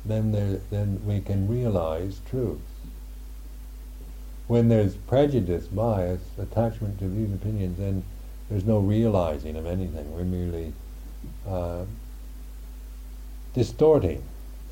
then 0.08 0.32
there, 0.32 0.60
then 0.70 1.00
we 1.04 1.20
can 1.20 1.48
realize 1.48 2.20
truth. 2.28 2.60
When 4.46 4.68
there's 4.68 4.94
prejudice, 4.94 5.66
bias, 5.66 6.20
attachment 6.38 6.98
to 7.00 7.08
these 7.08 7.32
opinions, 7.32 7.78
then 7.78 8.04
there's 8.48 8.64
no 8.64 8.78
realizing 8.78 9.56
of 9.56 9.66
anything. 9.66 10.12
We're 10.14 10.24
merely 10.24 10.72
uh, 11.46 11.84
distorting 13.54 14.22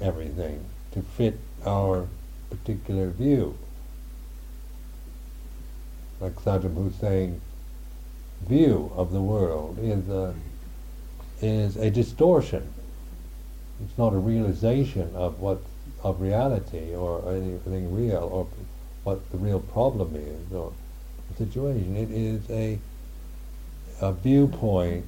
everything 0.01 0.65
to 0.93 1.03
fit 1.03 1.39
our 1.67 2.07
particular 2.51 3.11
view. 3.11 3.59
Like 6.21 6.35
Saddam 6.37 6.75
Hussein 6.75 7.41
view 8.47 8.93
of 8.95 9.11
the 9.11 9.21
world 9.21 9.79
is 9.81 10.09
a, 10.09 10.35
is 11.41 11.77
a 11.77 11.91
distortion 11.91 12.73
it's 13.83 13.99
not 13.99 14.13
a 14.13 14.19
realization 14.19 15.11
of 15.15 15.41
what 15.41 15.61
of 16.03 16.21
reality 16.21 16.95
or 16.95 17.33
anything 17.33 17.95
real 17.95 18.29
or 18.31 18.47
what 19.05 19.31
the 19.31 19.39
real 19.39 19.61
problem 19.61 20.15
is 20.15 20.53
or 20.53 20.73
the 21.31 21.45
situation. 21.45 21.97
It 21.97 22.11
is 22.11 22.49
a 22.51 22.79
a 24.01 24.13
viewpoint 24.13 25.07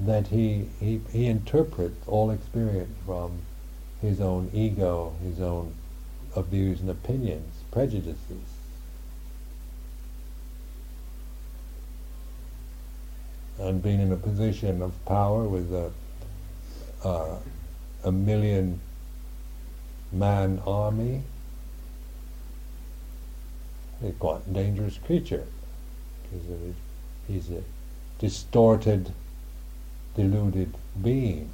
that 0.00 0.28
he, 0.28 0.68
he 0.80 1.00
he 1.10 1.26
interprets 1.26 2.06
all 2.06 2.30
experience 2.30 2.96
from 3.06 3.40
his 4.00 4.20
own 4.20 4.50
ego, 4.52 5.14
his 5.22 5.40
own 5.40 5.74
views 6.36 6.80
and 6.80 6.90
opinions, 6.90 7.62
prejudices. 7.70 8.18
And 13.58 13.82
being 13.82 14.00
in 14.00 14.10
a 14.10 14.16
position 14.16 14.82
of 14.82 14.92
power 15.04 15.44
with 15.44 15.72
a 15.72 15.92
uh, 17.04 17.36
a 18.04 18.12
million 18.12 18.80
man 20.12 20.60
army, 20.66 21.22
a 24.02 24.12
quite 24.12 24.52
dangerous 24.52 24.98
creature 24.98 25.46
because 26.22 26.74
he's 27.26 27.50
a 27.50 27.62
distorted, 28.18 29.12
deluded 30.14 30.74
being. 31.02 31.50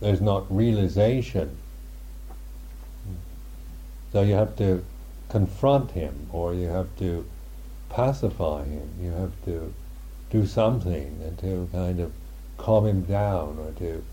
There's 0.00 0.20
not 0.20 0.44
realization. 0.54 1.56
So 4.12 4.22
you 4.22 4.34
have 4.34 4.54
to 4.56 4.84
confront 5.28 5.92
him 5.92 6.28
or 6.30 6.52
you 6.54 6.68
have 6.68 6.94
to 6.98 7.24
pacify 7.94 8.64
him. 8.64 8.90
You 9.00 9.12
have 9.12 9.32
to 9.44 9.72
do 10.30 10.46
something 10.46 11.20
and 11.24 11.38
to 11.38 11.68
kind 11.72 12.00
of 12.00 12.12
calm 12.58 12.86
him 12.86 13.04
down 13.04 13.56
or 13.58 13.70
to 13.78 14.04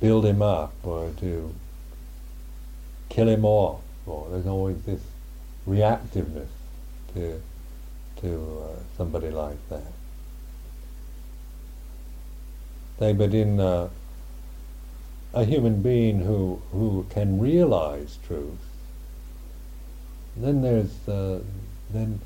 build 0.00 0.24
him 0.24 0.40
up 0.40 0.72
or 0.82 1.10
to 1.20 1.54
kill 3.10 3.28
him 3.28 3.44
off. 3.44 3.82
Or 4.06 4.28
there's 4.30 4.46
always 4.46 4.82
this 4.82 5.02
reactiveness 5.68 6.48
to 7.14 7.40
to 8.20 8.62
uh, 8.64 8.80
somebody 8.96 9.30
like 9.30 9.58
that. 9.68 9.92
But 12.98 13.34
in 13.34 13.58
uh, 13.60 13.88
a 15.34 15.44
human 15.44 15.82
being 15.82 16.20
who 16.20 16.62
who 16.70 17.06
can 17.10 17.38
realize 17.38 18.18
truth, 18.26 18.64
then 20.36 20.62
there's 20.62 21.08
uh, 21.08 21.40
then 21.90 22.20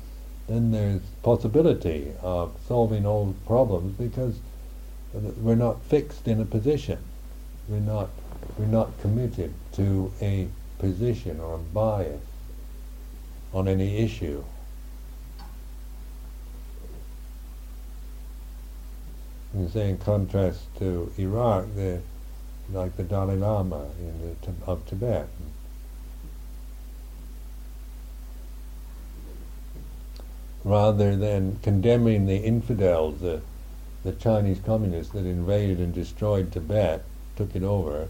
then 0.47 0.71
there's 0.71 1.01
possibility 1.23 2.13
of 2.21 2.55
solving 2.67 3.05
all 3.05 3.35
problems 3.45 3.97
because 3.97 4.39
we're 5.13 5.55
not 5.55 5.83
fixed 5.83 6.27
in 6.27 6.39
a 6.39 6.45
position. 6.45 6.99
We're 7.67 7.79
not 7.79 8.09
we're 8.57 8.65
not 8.65 8.97
committed 9.01 9.53
to 9.73 10.11
a 10.21 10.47
position 10.79 11.39
or 11.39 11.55
a 11.55 11.57
bias 11.57 12.21
on 13.53 13.67
any 13.67 13.97
issue. 13.97 14.43
You 19.53 19.69
say 19.69 19.89
in 19.89 19.97
contrast 19.97 20.63
to 20.79 21.11
Iraq, 21.17 21.65
the 21.75 22.01
like 22.71 22.95
the 22.95 23.03
Dalai 23.03 23.35
Lama 23.35 23.87
the, 23.97 24.51
of 24.65 24.85
Tibet, 24.85 25.27
rather 30.67 31.15
than 31.15 31.57
condemning 31.63 32.25
the 32.25 32.35
infidels, 32.37 33.21
the, 33.21 33.41
the 34.03 34.11
Chinese 34.11 34.59
communists 34.65 35.13
that 35.13 35.25
invaded 35.25 35.79
and 35.79 35.93
destroyed 35.93 36.51
Tibet, 36.51 37.03
took 37.37 37.55
it 37.55 37.63
over, 37.63 38.09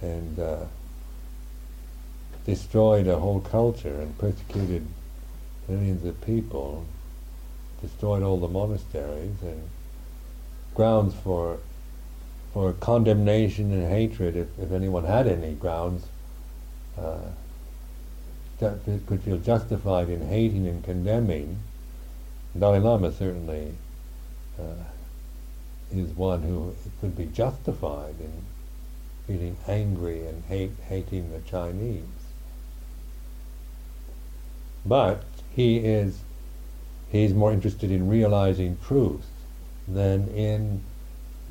and 0.00 0.38
uh, 0.38 0.64
destroyed 2.44 3.08
a 3.08 3.18
whole 3.18 3.40
culture 3.40 4.00
and 4.00 4.16
persecuted 4.16 4.86
millions 5.66 6.04
of 6.04 6.20
people, 6.20 6.86
destroyed 7.82 8.22
all 8.22 8.38
the 8.38 8.48
monasteries, 8.48 9.42
and 9.42 9.68
grounds 10.74 11.14
for 11.24 11.58
for 12.52 12.72
condemnation 12.72 13.70
and 13.70 13.86
hatred, 13.90 14.34
if, 14.34 14.48
if 14.58 14.72
anyone 14.72 15.04
had 15.04 15.26
any 15.26 15.52
grounds, 15.52 16.06
uh, 16.96 17.18
could 18.58 19.22
feel 19.22 19.38
justified 19.38 20.08
in 20.08 20.28
hating 20.28 20.66
and 20.66 20.82
condemning, 20.84 21.58
Dalai 22.58 22.78
Lama 22.78 23.12
certainly 23.12 23.74
uh, 24.58 24.84
is 25.92 26.10
one 26.10 26.42
who 26.42 26.74
could 27.00 27.16
be 27.16 27.26
justified 27.26 28.14
in 28.20 28.32
feeling 29.26 29.56
angry 29.68 30.26
and 30.26 30.44
hate, 30.44 30.72
hating 30.88 31.32
the 31.32 31.40
Chinese. 31.40 32.02
But 34.84 35.24
he 35.54 35.78
is 35.78 36.20
he's 37.10 37.34
more 37.34 37.52
interested 37.52 37.90
in 37.90 38.08
realizing 38.08 38.78
truth 38.84 39.26
than 39.88 40.28
in 40.28 40.82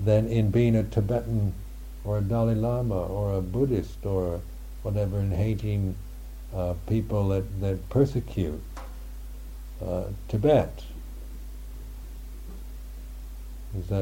than 0.03 0.27
in 0.27 0.51
being 0.51 0.75
a 0.75 0.83
Tibetan 0.83 1.53
or 2.03 2.19
a 2.19 2.21
Dalai 2.21 2.55
Lama 2.55 3.01
or 3.01 3.33
a 3.33 3.41
Buddhist 3.41 4.05
or 4.05 4.41
whatever 4.83 5.19
and 5.19 5.33
hating 5.33 5.95
uh, 6.55 6.73
people 6.87 7.27
that, 7.29 7.61
that 7.61 7.89
persecute 7.89 8.61
uh, 9.85 10.05
Tibet—that 10.29 10.77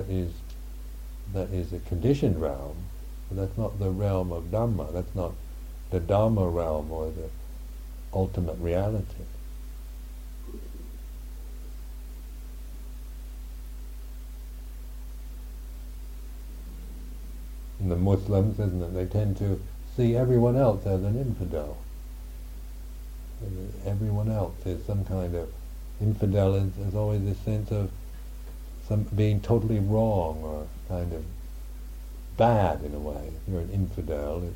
is—that 0.10 1.50
is 1.50 1.74
a 1.74 1.80
conditioned 1.80 2.40
realm, 2.40 2.76
but 3.28 3.38
that's 3.38 3.58
not 3.58 3.80
the 3.80 3.90
realm 3.90 4.32
of 4.32 4.52
Dhamma, 4.52 4.94
that's 4.94 5.16
not 5.16 5.34
the 5.90 6.00
Dharma 6.00 6.48
realm 6.48 6.92
or 6.92 7.10
the 7.10 7.30
ultimate 8.14 8.58
reality. 8.60 9.26
And 17.80 17.92
the 17.92 17.96
Muslims, 17.96 18.60
isn't 18.60 18.82
it? 18.82 18.94
They 18.94 19.06
tend 19.06 19.38
to 19.38 19.60
see 19.98 20.16
everyone 20.16 20.56
else 20.56 20.86
as 20.86 21.04
an 21.04 21.20
infidel. 21.20 21.78
Uh, 23.44 23.90
everyone 23.90 24.32
else 24.32 24.56
is 24.66 24.86
some 24.86 25.04
kind 25.06 25.36
of 25.36 25.50
infidel. 26.02 26.56
Is 26.56 26.96
always 26.96 27.24
this 27.24 27.38
sense 27.40 27.72
of 27.72 27.92
some 28.88 29.04
being 29.16 29.42
totally 29.42 29.80
wrong 29.80 30.42
or 30.44 30.68
kind 30.88 31.14
of 31.14 31.24
bad 32.38 32.84
in 32.84 32.94
a 32.94 33.00
way. 33.00 33.32
If 33.36 33.52
you're 33.52 33.62
an 33.62 33.70
infidel, 33.72 34.44
it 34.44 34.56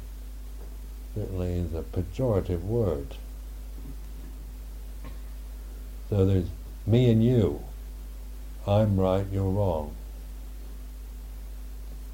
certainly 1.15 1.53
is 1.53 1.73
a 1.73 1.81
pejorative 1.81 2.61
word. 2.61 3.15
So 6.09 6.25
there's 6.25 6.47
me 6.85 7.09
and 7.09 7.23
you. 7.23 7.61
I'm 8.65 8.99
right, 8.99 9.25
you're 9.31 9.49
wrong. 9.49 9.93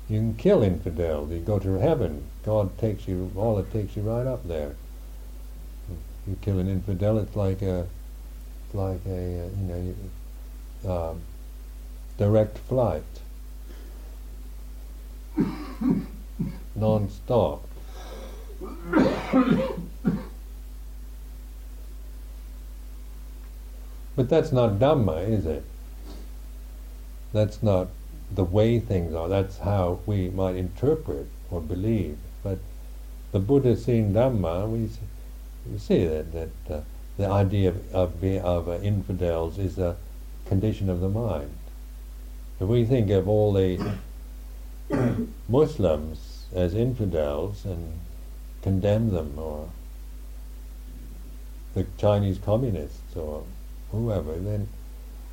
You 0.09 0.19
can 0.19 0.35
kill 0.35 0.61
infidels. 0.61 1.31
You 1.31 1.39
go 1.39 1.59
to 1.59 1.73
heaven. 1.75 2.23
God 2.43 2.77
takes 2.77 3.07
you, 3.07 3.31
all 3.35 3.57
it 3.57 3.71
takes 3.71 3.95
you 3.95 4.03
right 4.03 4.27
up 4.27 4.47
there. 4.47 4.75
You 6.27 6.37
kill 6.41 6.59
an 6.59 6.69
infidel, 6.69 7.17
it's 7.19 7.35
like 7.35 7.61
a, 7.61 7.87
like 8.73 9.01
a, 9.05 9.41
uh, 9.41 9.49
you 9.59 9.95
know, 10.83 11.09
um, 11.11 11.21
direct 12.17 12.57
flight. 12.57 13.03
Non-stop. 16.75 17.67
but 24.15 24.29
that's 24.29 24.51
not 24.51 24.79
Dhamma, 24.79 25.27
is 25.27 25.45
it? 25.45 25.63
That's 27.33 27.61
not 27.61 27.89
the 28.31 28.43
way 28.43 28.79
things 28.79 29.13
are. 29.13 29.27
That's 29.27 29.59
how 29.59 29.99
we 30.05 30.29
might 30.29 30.55
interpret 30.55 31.27
or 31.51 31.61
believe. 31.61 32.17
But 32.43 32.59
the 33.31 33.39
Buddha 33.39 33.75
seeing 33.75 34.13
Dhamma, 34.13 34.69
we, 34.69 34.89
we 35.71 35.77
see 35.77 36.05
that, 36.05 36.31
that 36.33 36.73
uh, 36.73 36.81
the 37.17 37.27
idea 37.27 37.69
of, 37.69 37.93
of, 37.93 38.23
of 38.23 38.69
uh, 38.69 38.79
infidels 38.81 39.57
is 39.57 39.77
a 39.77 39.95
condition 40.45 40.89
of 40.89 40.99
the 40.99 41.09
mind. 41.09 41.55
If 42.59 42.67
we 42.67 42.85
think 42.85 43.09
of 43.09 43.27
all 43.27 43.53
the 43.53 43.97
Muslims 45.49 46.45
as 46.53 46.73
infidels 46.73 47.65
and 47.65 47.99
condemn 48.61 49.11
them, 49.11 49.37
or 49.37 49.69
the 51.73 51.85
Chinese 51.97 52.37
communists, 52.37 53.15
or 53.15 53.43
whoever, 53.91 54.37
then 54.37 54.67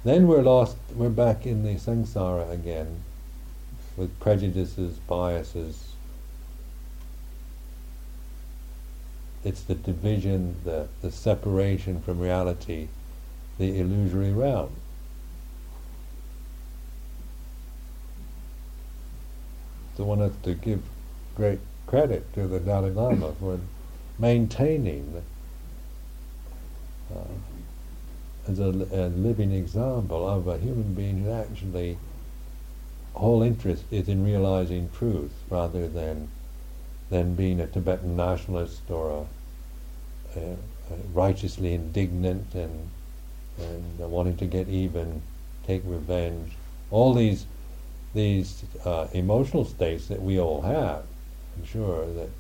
then 0.03 0.27
we're 0.27 0.43
lost. 0.43 0.77
We're 0.95 1.11
back 1.11 1.47
in 1.47 1.63
the 1.63 1.75
samsara 1.75 2.51
again, 2.51 3.03
with 3.97 4.19
prejudices, 4.19 4.97
biases. 5.07 5.93
It's 9.45 9.63
the 9.63 9.75
division, 9.75 10.57
the 10.65 10.89
the 11.01 11.11
separation 11.11 12.01
from 12.03 12.21
reality, 12.21 12.89
the 13.59 13.79
illusory 13.81 14.33
realm. 14.33 14.73
So 19.97 20.05
one 20.05 20.21
has 20.21 20.33
to 20.45 20.55
give 20.55 20.83
great 21.35 21.59
credit 21.87 22.33
to 22.35 22.47
the 22.47 22.61
Dalai 22.61 22.91
Lama 22.91 23.33
for 23.41 23.61
maintaining 24.19 25.23
uh, 27.15 27.19
as 28.49 28.59
a, 28.59 28.65
a, 28.65 29.09
living 29.09 29.53
example 29.53 30.29
of 30.29 30.47
a 30.47 30.59
human 30.59 30.95
being 30.95 31.25
who 31.25 31.31
actually 31.31 31.99
whole 33.15 33.43
interest 33.43 33.85
is 33.91 34.09
in 34.09 34.25
realizing 34.25 34.89
truth 34.97 35.33
rather 35.51 35.89
than 35.89 36.29
than 37.11 37.35
being 37.35 37.61
a 37.61 37.67
Tibetan 37.67 38.17
nationalist 38.17 38.83
or 38.89 39.27
a, 40.37 40.41
a, 40.41 40.57
righteously 41.13 41.75
indignant 41.75 42.55
and 42.55 42.89
and 43.59 43.99
wanting 43.99 44.37
to 44.39 44.47
get 44.47 44.69
even, 44.69 45.21
take 45.67 45.83
revenge. 45.85 46.53
All 46.91 47.13
these 47.13 47.45
these 48.15 48.65
uh, 48.85 49.07
emotional 49.13 49.65
states 49.65 50.07
that 50.09 50.23
we 50.23 50.39
all 50.41 50.63
have. 50.63 51.05
I'm 51.57 51.67
sure 51.67 52.07
that 52.07 52.31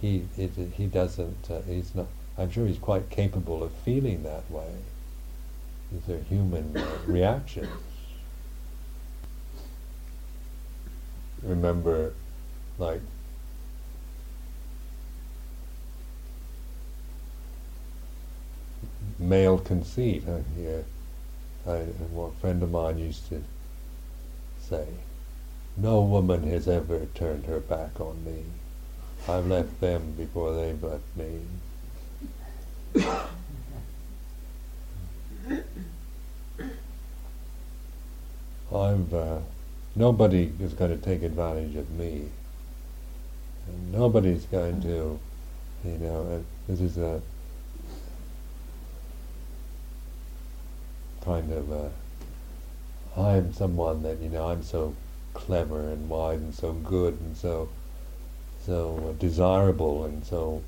he 0.00 0.24
it, 0.36 0.50
he 0.76 0.86
doesn't. 0.86 1.50
Uh, 1.50 1.60
he's 1.62 1.94
not. 1.94 2.06
I'm 2.36 2.50
sure 2.50 2.66
he's 2.66 2.78
quite 2.78 3.10
capable 3.10 3.62
of 3.62 3.72
feeling 3.72 4.22
that 4.24 4.48
way. 4.50 4.70
These 5.90 6.16
are 6.16 6.22
human 6.24 6.76
uh, 6.76 6.86
reactions. 7.06 7.68
Remember, 11.42 12.14
like 12.78 13.00
male 19.18 19.58
conceit. 19.58 20.22
Yeah, 20.58 20.82
I, 21.66 21.76
a 21.76 22.30
friend 22.40 22.62
of 22.62 22.70
mine 22.70 22.98
used 22.98 23.28
to 23.28 23.42
say. 24.60 24.86
No 25.76 26.00
woman 26.02 26.42
has 26.50 26.66
ever 26.68 27.06
turned 27.14 27.46
her 27.46 27.60
back 27.60 28.00
on 28.00 28.24
me. 28.24 28.44
I've 29.28 29.46
left 29.46 29.80
them 29.80 30.14
before 30.16 30.54
they've 30.54 30.82
left 30.82 31.16
me. 31.16 31.40
I've 38.74 39.14
uh, 39.14 39.38
nobody 39.96 40.52
is 40.60 40.74
going 40.74 40.90
to 40.90 40.96
take 40.96 41.22
advantage 41.22 41.76
of 41.76 41.90
me. 41.90 42.28
Nobody's 43.92 44.44
going 44.46 44.80
to, 44.82 45.18
you 45.84 45.98
know. 45.98 46.44
this 46.66 46.80
is 46.80 46.98
a 46.98 47.22
kind 51.24 51.52
of 51.52 51.70
a. 51.70 51.90
I'm 53.16 53.52
someone 53.52 54.02
that 54.02 54.18
you 54.18 54.28
know. 54.28 54.48
I'm 54.48 54.62
so 54.62 54.94
clever 55.34 55.90
and 55.90 56.08
wise 56.08 56.40
and 56.40 56.54
so 56.54 56.72
good 56.72 57.20
and 57.20 57.36
so 57.36 57.68
so 58.64 59.14
desirable 59.18 60.04
and 60.04 60.24
so 60.24 60.62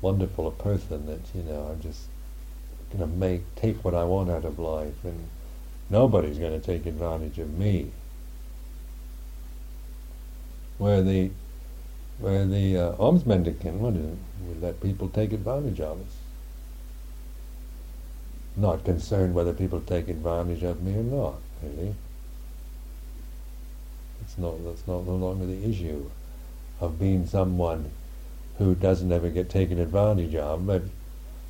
wonderful 0.00 0.46
a 0.48 0.50
person 0.50 1.06
that 1.06 1.20
you 1.34 1.42
know 1.42 1.68
I'm 1.70 1.80
just 1.80 2.08
to 2.98 3.06
make 3.06 3.42
take 3.54 3.84
what 3.84 3.94
I 3.94 4.04
want 4.04 4.30
out 4.30 4.44
of 4.44 4.58
life 4.58 5.04
and 5.04 5.28
nobody's 5.88 6.38
going 6.38 6.58
to 6.58 6.66
take 6.66 6.86
advantage 6.86 7.38
of 7.38 7.56
me. 7.58 7.90
Where 10.78 11.02
the 11.02 11.30
where 12.18 12.46
the 12.46 12.76
uh, 12.76 12.92
alms 12.98 13.26
mendicant 13.26 13.80
it? 13.96 14.18
we 14.48 14.60
let 14.60 14.80
people 14.80 15.08
take 15.08 15.32
advantage 15.32 15.80
of 15.80 16.00
us. 16.00 16.16
Not 18.56 18.84
concerned 18.84 19.34
whether 19.34 19.54
people 19.54 19.80
take 19.80 20.08
advantage 20.08 20.62
of 20.62 20.82
me 20.82 20.94
or 20.94 21.02
not, 21.02 21.34
really. 21.62 21.94
It's 24.20 24.36
not, 24.36 24.62
that's 24.64 24.86
not 24.86 25.06
no 25.06 25.16
longer 25.16 25.46
the 25.46 25.64
issue 25.68 26.10
of 26.80 26.98
being 26.98 27.26
someone 27.26 27.90
who 28.58 28.74
doesn't 28.74 29.10
ever 29.10 29.30
get 29.30 29.48
taken 29.48 29.78
advantage 29.78 30.34
of, 30.34 30.66
but 30.66 30.82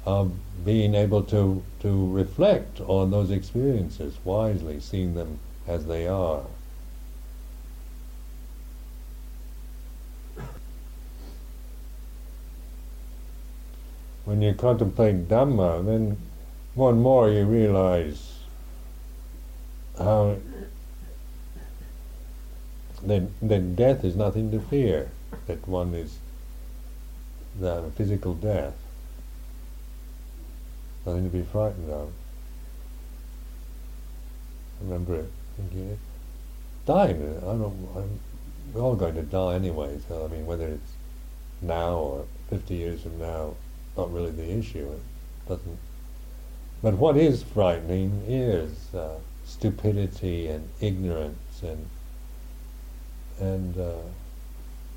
of 0.07 0.33
being 0.65 0.95
able 0.95 1.23
to, 1.25 1.63
to 1.81 2.13
reflect 2.13 2.81
on 2.81 3.11
those 3.11 3.31
experiences 3.31 4.17
wisely, 4.25 4.79
seeing 4.81 5.15
them 5.15 5.39
as 5.67 5.87
they 5.87 6.07
are. 6.07 6.43
When 14.25 14.41
you 14.41 14.55
contemplate 14.55 15.29
Dhamma, 15.29 15.85
then 15.85 16.17
more 16.75 16.91
and 16.91 17.03
more 17.03 17.31
you 17.31 17.45
realize 17.45 18.39
how 19.99 20.37
then 23.03 23.35
then 23.43 23.75
death 23.75 24.05
is 24.05 24.17
nothing 24.17 24.51
to 24.51 24.61
fear. 24.61 25.11
That 25.47 25.67
one 25.67 25.95
is 25.95 26.19
the 27.59 27.91
physical 27.97 28.35
death. 28.35 28.75
Nothing 31.05 31.25
to 31.25 31.31
be 31.31 31.43
frightened 31.43 31.91
of. 31.91 32.13
Remember 34.81 35.27
thinking, 35.57 35.99
dying. 36.87 37.39
I 37.39 37.41
don't. 37.41 37.89
I'm, 37.97 38.21
we're 38.73 38.81
all 38.81 38.95
going 38.95 39.17
to 39.17 39.23
die 39.23 39.55
anyway. 39.55 39.99
So 40.09 40.25
I 40.25 40.29
mean, 40.29 40.47
whether 40.47 40.69
it's 40.69 40.93
now 41.61 41.95
or 41.95 42.25
50 42.51 42.75
years 42.75 43.03
from 43.03 43.19
now, 43.19 43.55
not 43.97 44.13
really 44.13 44.31
the 44.31 44.51
issue. 44.51 44.91
It 44.91 45.49
doesn't. 45.49 45.79
But 46.83 46.95
what 46.95 47.17
is 47.17 47.43
frightening 47.45 48.25
is 48.29 48.95
uh, 48.95 49.19
stupidity 49.45 50.49
and 50.49 50.69
ignorance 50.81 51.63
and 51.63 51.89
and 53.41 53.79
uh, 53.79 54.03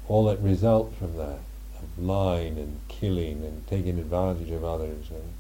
all 0.08 0.26
that 0.26 0.40
results 0.42 0.98
from 0.98 1.18
that, 1.18 1.40
of 1.82 2.00
lying 2.00 2.58
and 2.60 2.80
killing 2.90 3.44
and 3.46 3.66
taking 3.68 4.00
advantage 4.00 4.52
of 4.52 4.64
others 4.64 5.10
and 5.12 5.34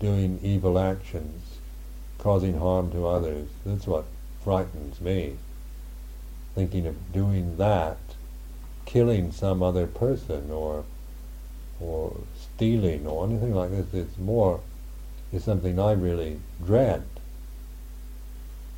doing 0.00 0.38
evil 0.42 0.78
actions, 0.78 1.58
causing 2.18 2.58
harm 2.58 2.90
to 2.92 3.06
others. 3.06 3.48
That's 3.66 3.86
what 3.86 4.04
frightens 4.44 5.00
me. 5.00 5.36
thinking 6.54 6.86
of 6.86 7.12
doing 7.12 7.56
that, 7.58 7.98
killing 8.86 9.32
some 9.32 9.62
other 9.62 9.86
person 9.86 10.50
or 10.50 10.84
or 11.80 12.16
stealing 12.36 13.06
or 13.06 13.26
anything 13.26 13.54
like 13.54 13.70
this. 13.70 13.86
It's 13.94 14.18
more 14.18 14.60
is 15.32 15.44
something 15.44 15.78
I 15.78 15.92
really 15.92 16.40
dread. 16.64 17.04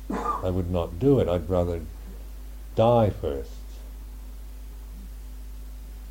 I 0.09 0.49
would 0.49 0.69
not 0.69 0.99
do 0.99 1.19
it. 1.19 1.27
I'd 1.27 1.49
rather 1.49 1.81
die 2.75 3.09
first. 3.09 3.51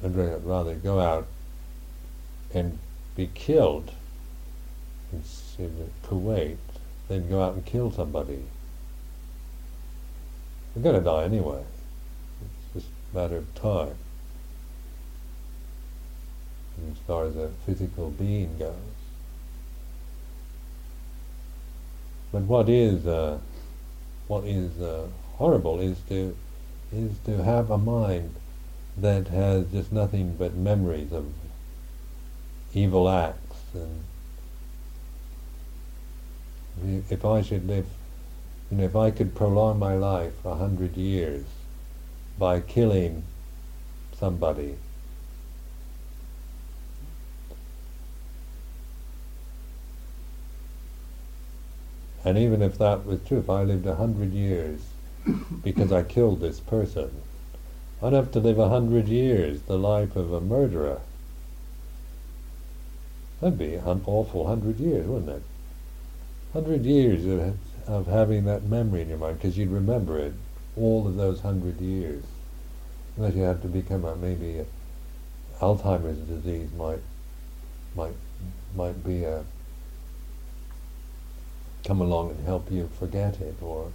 I'd 0.02 0.16
rather 0.16 0.74
go 0.74 1.00
out 1.00 1.26
and 2.54 2.78
be 3.16 3.28
killed 3.34 3.92
in, 5.12 5.22
Kuwait 6.04 6.56
than 7.08 7.28
go 7.28 7.42
out 7.42 7.54
and 7.54 7.64
kill 7.66 7.90
somebody. 7.90 8.44
I'm 10.74 10.82
going 10.82 10.94
to 10.94 11.02
die 11.02 11.24
anyway. 11.24 11.64
It's 12.42 12.84
just 12.84 12.86
a 13.12 13.16
matter 13.16 13.36
of 13.36 13.54
time. 13.54 13.96
And 16.78 16.92
as 16.92 17.02
far 17.06 17.26
as 17.26 17.36
a 17.36 17.50
physical 17.66 18.10
being 18.10 18.56
goes. 18.58 18.74
But 22.32 22.42
what 22.42 22.68
is 22.68 23.06
uh, 23.06 23.38
what 24.28 24.44
is 24.44 24.80
uh, 24.80 25.06
horrible 25.36 25.80
is 25.80 25.98
to 26.08 26.36
is 26.92 27.18
to 27.26 27.42
have 27.42 27.70
a 27.70 27.78
mind 27.78 28.34
that 28.96 29.28
has 29.28 29.66
just 29.72 29.92
nothing 29.92 30.36
but 30.38 30.54
memories 30.54 31.12
of 31.12 31.26
evil 32.74 33.08
acts 33.08 33.62
and 33.74 34.04
if 37.10 37.24
I 37.24 37.42
should 37.42 37.66
live 37.66 37.86
you 38.70 38.76
know 38.78 38.84
if 38.84 38.94
I 38.94 39.10
could 39.10 39.34
prolong 39.34 39.78
my 39.78 39.94
life 39.94 40.44
a 40.44 40.54
hundred 40.54 40.96
years 40.96 41.46
by 42.38 42.60
killing 42.60 43.24
somebody 44.18 44.76
and 52.24 52.38
even 52.38 52.62
if 52.62 52.78
that 52.78 53.06
was 53.06 53.20
true 53.26 53.38
if 53.38 53.50
I 53.50 53.62
lived 53.62 53.86
a 53.86 53.96
hundred 53.96 54.32
years 54.32 54.80
because 55.62 55.92
I 55.92 56.02
killed 56.02 56.40
this 56.40 56.60
person 56.60 57.10
I'd 58.02 58.12
have 58.12 58.32
to 58.32 58.40
live 58.40 58.58
a 58.58 58.68
hundred 58.68 59.08
years 59.08 59.62
the 59.62 59.78
life 59.78 60.16
of 60.16 60.32
a 60.32 60.40
murderer 60.40 61.00
That'd 63.40 63.58
be 63.58 63.74
an 63.76 64.02
awful 64.04 64.46
hundred 64.46 64.78
years, 64.78 65.06
wouldn't 65.06 65.30
it? 65.30 65.42
Hundred 66.52 66.84
years 66.84 67.24
of, 67.24 67.56
of 67.88 68.06
having 68.06 68.44
that 68.44 68.64
memory 68.64 69.00
in 69.00 69.08
your 69.08 69.16
mind, 69.16 69.38
because 69.38 69.56
you'd 69.56 69.70
remember 69.70 70.18
it 70.18 70.34
all 70.76 71.06
of 71.06 71.16
those 71.16 71.40
hundred 71.40 71.80
years. 71.80 72.22
Unless 73.16 73.34
you 73.34 73.42
had 73.42 73.62
to 73.62 73.68
become 73.68 74.04
a, 74.04 74.14
maybe 74.14 74.58
a 74.58 74.66
Alzheimer's 75.60 76.18
disease 76.18 76.68
might 76.76 77.00
might 77.96 78.14
might 78.74 79.02
be 79.04 79.24
a 79.24 79.44
come 81.84 82.00
along 82.00 82.30
and 82.30 82.46
help 82.46 82.70
you 82.70 82.88
forget 82.98 83.40
it, 83.40 83.56
or 83.62 83.92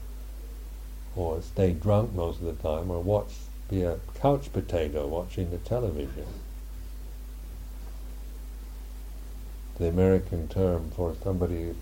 or 1.15 1.41
stay 1.41 1.71
drunk 1.71 2.13
most 2.13 2.41
of 2.41 2.45
the 2.45 2.61
time, 2.61 2.91
or 2.91 3.01
watch 3.01 3.31
be 3.69 3.83
a 3.83 3.99
couch 4.19 4.51
potato 4.51 5.07
watching 5.07 5.49
the 5.51 5.57
television. 5.57 6.25
the 9.77 9.87
American 9.87 10.47
term 10.47 10.89
for 10.91 11.15
somebody 11.23 11.73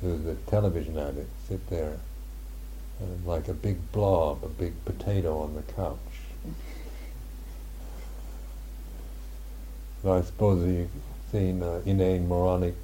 who's 0.00 0.24
a 0.26 0.34
television 0.46 0.96
addict, 0.96 1.28
sit 1.48 1.68
there 1.68 1.98
uh, 3.00 3.04
like 3.24 3.48
a 3.48 3.54
big 3.54 3.90
blob, 3.92 4.44
a 4.44 4.48
big 4.48 4.72
potato 4.84 5.40
on 5.40 5.54
the 5.54 5.62
couch. 5.72 5.98
I 10.06 10.22
suppose 10.22 10.66
you've 10.66 10.88
seen 11.30 11.62
uh, 11.62 11.82
inane 11.84 12.26
moronic 12.28 12.74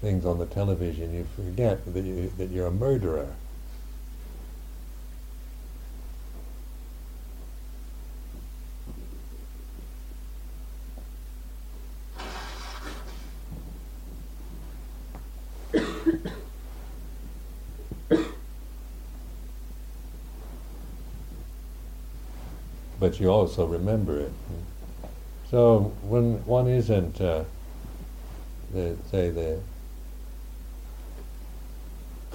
things 0.00 0.24
on 0.24 0.38
the 0.38 0.46
television, 0.46 1.12
you 1.14 1.26
forget 1.34 1.84
that, 1.92 2.04
you, 2.04 2.32
that 2.38 2.50
you're 2.50 2.66
a 2.66 2.70
murderer. 2.70 3.34
but 23.00 23.20
you 23.20 23.30
also 23.30 23.64
remember 23.66 24.18
it. 24.18 24.32
So 25.50 25.92
when 26.02 26.44
one 26.44 26.66
isn't, 26.66 27.20
uh, 27.20 27.44
the, 28.72 28.96
say, 29.10 29.30
the 29.30 29.60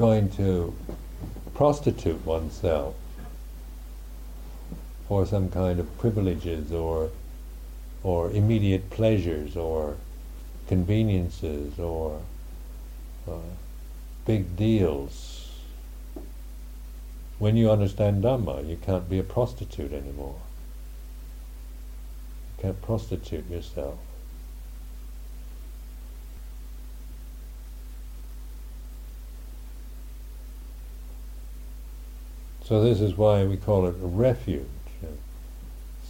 going 0.03 0.29
to 0.29 0.75
prostitute 1.53 2.25
oneself 2.25 2.93
for 5.07 5.25
some 5.25 5.49
kind 5.49 5.79
of 5.79 5.97
privileges 5.97 6.73
or 6.73 7.09
or 8.03 8.29
immediate 8.31 8.89
pleasures 8.89 9.55
or 9.55 9.95
conveniences 10.67 11.79
or 11.79 12.19
uh, 13.29 13.51
big 14.25 14.57
deals. 14.57 15.49
When 17.39 17.55
you 17.55 17.71
understand 17.71 18.25
Dhamma, 18.25 18.67
you 18.67 18.75
can't 18.75 19.09
be 19.09 19.19
a 19.19 19.23
prostitute 19.23 19.93
anymore 19.93 20.41
You 22.57 22.61
can't 22.63 22.81
prostitute 22.81 23.49
yourself. 23.49 23.99
So 32.73 32.81
this 32.81 33.01
is 33.01 33.15
why 33.15 33.45
we 33.45 33.57
call 33.57 33.85
it 33.85 33.93
a 34.01 34.07
refuge, 34.07 34.65
you 34.99 35.07
know, 35.07 35.13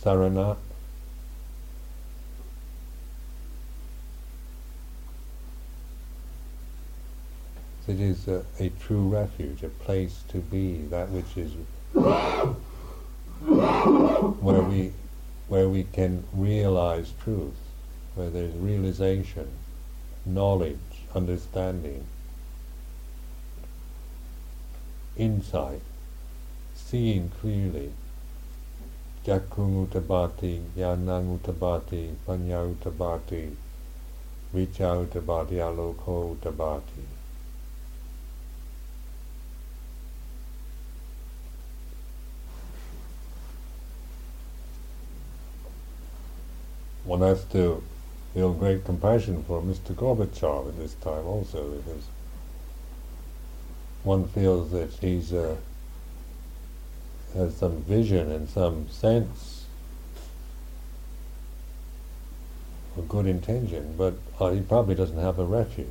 sarana. 0.02 0.56
It 7.86 8.00
is 8.00 8.30
a, 8.30 8.46
a, 8.62 8.70
true 8.70 9.10
refuge, 9.10 9.62
a 9.64 9.68
place 9.68 10.24
to 10.30 10.38
be, 10.38 10.78
that 10.84 11.10
which 11.10 11.36
is 11.36 11.52
where 14.42 14.62
we 14.62 14.94
where 15.50 15.68
we 15.68 15.84
can 15.84 16.24
realize 16.32 17.12
truth, 17.26 17.60
where 18.16 18.30
there's 18.30 18.56
realization, 18.56 19.50
knowledge, 20.26 20.78
understanding, 21.14 22.06
insight, 25.18 25.82
seeing 26.94 27.28
clearly. 27.42 27.92
Jakung 29.26 29.88
utabati, 29.88 30.62
yanang 30.78 31.40
utabati, 31.40 32.14
panya 32.24 32.62
utabati, 32.62 33.50
vicha 34.54 34.94
utabati, 35.02 35.58
aloko 35.58 36.38
utabati. 36.38 37.02
one 47.06 47.22
has 47.22 47.44
to 47.46 47.84
feel 48.36 48.54
great 48.54 48.86
compassion 48.86 49.44
for 49.44 49.64
Mr. 49.64 49.96
Gorbachev 49.96 50.68
at 50.68 50.78
this 50.78 50.94
time 50.94 51.26
also, 51.26 51.72
because 51.72 52.04
one 54.04 54.28
feels 54.28 54.72
that 54.72 54.92
he's 55.02 55.34
uh, 55.34 55.56
has 57.36 57.56
some 57.56 57.82
vision 57.84 58.32
and 58.32 58.48
some 58.50 58.88
sense 58.90 59.66
of 62.98 63.10
good 63.10 63.26
intention, 63.26 63.96
but 63.98 64.14
uh, 64.40 64.52
he 64.52 64.62
probably 64.62 64.96
doesn't 64.96 65.18
have 65.18 65.40
a 65.40 65.46
refuge. 65.46 65.88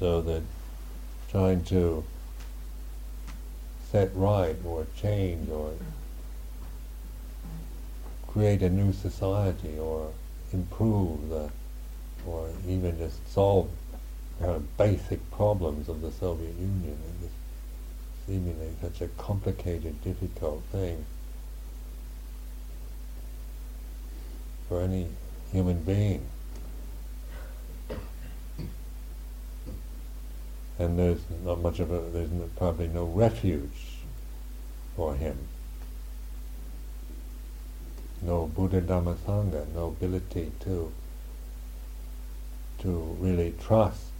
so 0.00 0.22
that 0.22 0.42
trying 1.30 1.62
to 1.62 2.02
set 3.92 4.10
right 4.14 4.56
or 4.64 4.86
change 4.96 5.48
or 5.50 5.72
create 8.26 8.62
a 8.62 8.70
new 8.70 8.94
society 8.94 9.78
or 9.78 10.10
improve 10.52 11.28
the, 11.28 11.50
or 12.26 12.48
even 12.66 12.98
just 12.98 13.32
solve 13.32 13.68
kind 14.38 14.52
of 14.52 14.76
basic 14.76 15.30
problems 15.30 15.88
of 15.88 16.00
the 16.00 16.10
Soviet 16.12 16.54
Union. 16.54 16.98
It 17.08 17.22
was 17.22 17.30
seemingly 18.26 18.74
such 18.80 19.00
a 19.00 19.08
complicated, 19.08 20.02
difficult 20.02 20.62
thing 20.72 21.04
for 24.68 24.80
any 24.82 25.08
human 25.52 25.82
being. 25.82 26.26
And 30.78 30.98
there's 30.98 31.20
not 31.44 31.60
much 31.60 31.78
of 31.80 31.90
a, 31.90 32.00
there's 32.10 32.30
probably 32.56 32.88
no 32.88 33.04
refuge 33.04 33.98
for 34.96 35.14
him. 35.14 35.36
No 38.22 38.46
Buddha 38.46 38.80
Dhamma 38.82 39.16
Sangha, 39.16 39.66
no 39.74 39.88
ability 39.88 40.52
to 40.60 40.92
to 42.80 43.16
really 43.20 43.54
trust 43.60 44.10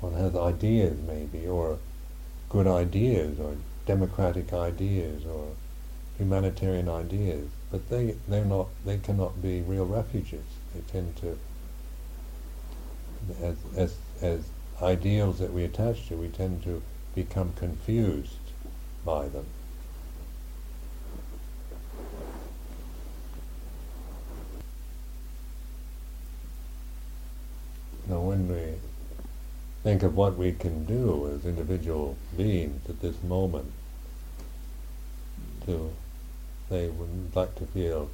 one 0.00 0.14
has 0.14 0.34
ideas 0.36 0.98
maybe, 1.06 1.46
or 1.46 1.78
good 2.48 2.66
ideas, 2.66 3.38
or 3.40 3.56
democratic 3.86 4.52
ideas, 4.52 5.24
or 5.26 5.48
humanitarian 6.18 6.88
ideas, 6.88 7.48
but 7.70 7.88
they 7.88 8.16
they're 8.28 8.44
not 8.44 8.68
they 8.84 8.98
cannot 8.98 9.40
be 9.42 9.62
real 9.62 9.86
refuges. 9.86 10.44
They 10.74 10.80
tend 10.92 11.16
to 11.16 11.38
as 13.42 13.56
as 13.76 13.96
as 14.20 14.48
ideals 14.82 15.38
that 15.38 15.52
we 15.52 15.64
attach 15.64 16.08
to, 16.08 16.16
we 16.16 16.28
tend 16.28 16.62
to 16.64 16.82
become 17.14 17.52
confused 17.54 18.38
by 19.04 19.28
them. 19.28 19.46
Now 28.08 28.20
when 28.20 28.48
we 28.48 28.74
think 29.82 30.02
of 30.02 30.16
what 30.16 30.36
we 30.36 30.52
can 30.52 30.84
do 30.84 31.30
as 31.34 31.44
individual 31.46 32.16
beings 32.36 32.88
at 32.88 33.00
this 33.00 33.22
moment 33.22 33.72
to 35.66 35.90
they 36.70 36.88
would 36.88 37.34
like 37.34 37.54
to 37.56 37.66
feel 37.66 38.10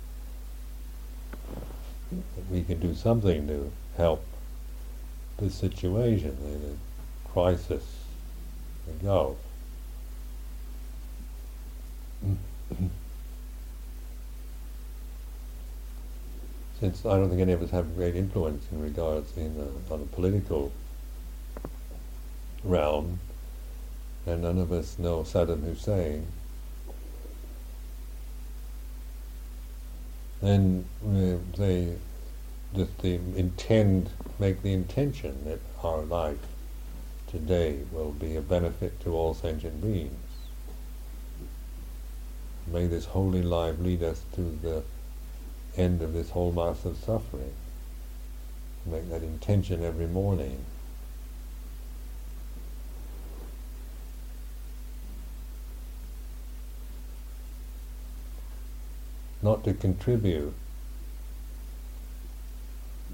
that 2.10 2.50
we 2.50 2.62
can 2.64 2.80
do 2.80 2.94
something 2.94 3.46
to 3.46 3.70
help 3.96 4.24
the 5.38 5.48
situation, 5.48 6.36
the 6.40 7.30
crisis, 7.30 7.84
the 8.98 9.04
Gulf. 9.04 9.36
Since 16.80 17.04
I 17.04 17.16
don't 17.16 17.28
think 17.28 17.42
any 17.42 17.52
of 17.52 17.62
us 17.62 17.70
have 17.70 17.94
great 17.94 18.16
influence 18.16 18.64
in 18.72 18.80
regards 18.80 19.36
in 19.36 19.54
a, 19.58 19.92
on 19.92 20.00
a 20.00 20.06
political 20.06 20.72
realm, 22.64 23.20
and 24.26 24.42
none 24.42 24.58
of 24.58 24.72
us 24.72 24.98
know 24.98 25.22
Saddam 25.22 25.62
Hussein, 25.62 26.26
then 30.40 30.86
they 31.56 31.96
that 32.72 32.98
the 32.98 33.14
intend 33.36 34.10
make 34.38 34.62
the 34.62 34.72
intention 34.72 35.44
that 35.44 35.58
our 35.82 36.02
life 36.02 36.38
today 37.30 37.80
will 37.92 38.12
be 38.12 38.36
a 38.36 38.40
benefit 38.40 39.00
to 39.00 39.14
all 39.14 39.34
sentient 39.34 39.80
beings. 39.80 40.12
May 42.66 42.86
this 42.86 43.06
holy 43.06 43.42
life 43.42 43.78
lead 43.78 44.02
us 44.02 44.22
to 44.34 44.58
the 44.62 44.82
end 45.76 46.02
of 46.02 46.12
this 46.12 46.30
whole 46.30 46.52
mass 46.52 46.84
of 46.84 46.96
suffering. 46.96 47.54
Make 48.84 49.08
that 49.10 49.22
intention 49.22 49.84
every 49.84 50.06
morning. 50.06 50.64
not 59.42 59.64
to 59.64 59.74
contribute 59.74 60.52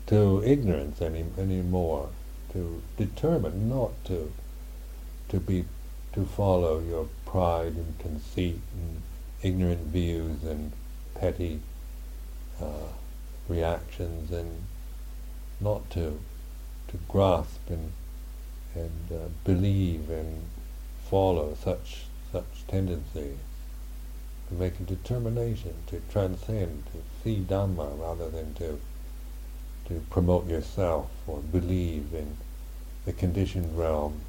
to 0.07 0.43
ignorance 0.45 1.01
any 1.01 1.25
anymore, 1.39 2.09
to 2.57 2.83
determine 2.97 3.69
not 3.69 3.93
to 4.07 4.33
to 5.29 5.39
be 5.39 5.67
to 6.15 6.25
follow 6.25 6.81
your 6.81 7.07
pride 7.27 7.75
and 7.75 7.99
conceit 7.99 8.61
and 8.73 9.03
ignorant 9.43 9.87
views 9.89 10.43
and 10.43 10.73
petty 11.15 11.61
uh, 12.59 12.89
reactions 13.47 14.33
and 14.33 14.63
not 15.61 15.91
to 15.91 16.19
to 16.89 16.97
grasp 17.09 17.61
and 17.69 17.93
and 18.75 19.13
uh, 19.13 19.29
believe 19.45 20.09
and 20.09 20.43
follow 21.11 21.55
such 21.63 22.05
such 22.33 22.67
tendencies 22.69 23.37
to 24.49 24.55
make 24.55 24.79
a 24.79 24.85
determination 24.85 25.75
to 25.89 26.01
transcend, 26.11 26.85
to 26.87 26.99
see 27.23 27.41
Dhamma 27.41 28.01
rather 28.01 28.31
than 28.31 28.55
to 28.55 28.81
to 29.89 30.01
promote 30.11 30.49
yourself 30.49 31.11
or 31.27 31.39
believe 31.41 32.13
in 32.15 32.37
the 33.07 33.13
conditioned 33.13 33.79
realm 33.79 34.21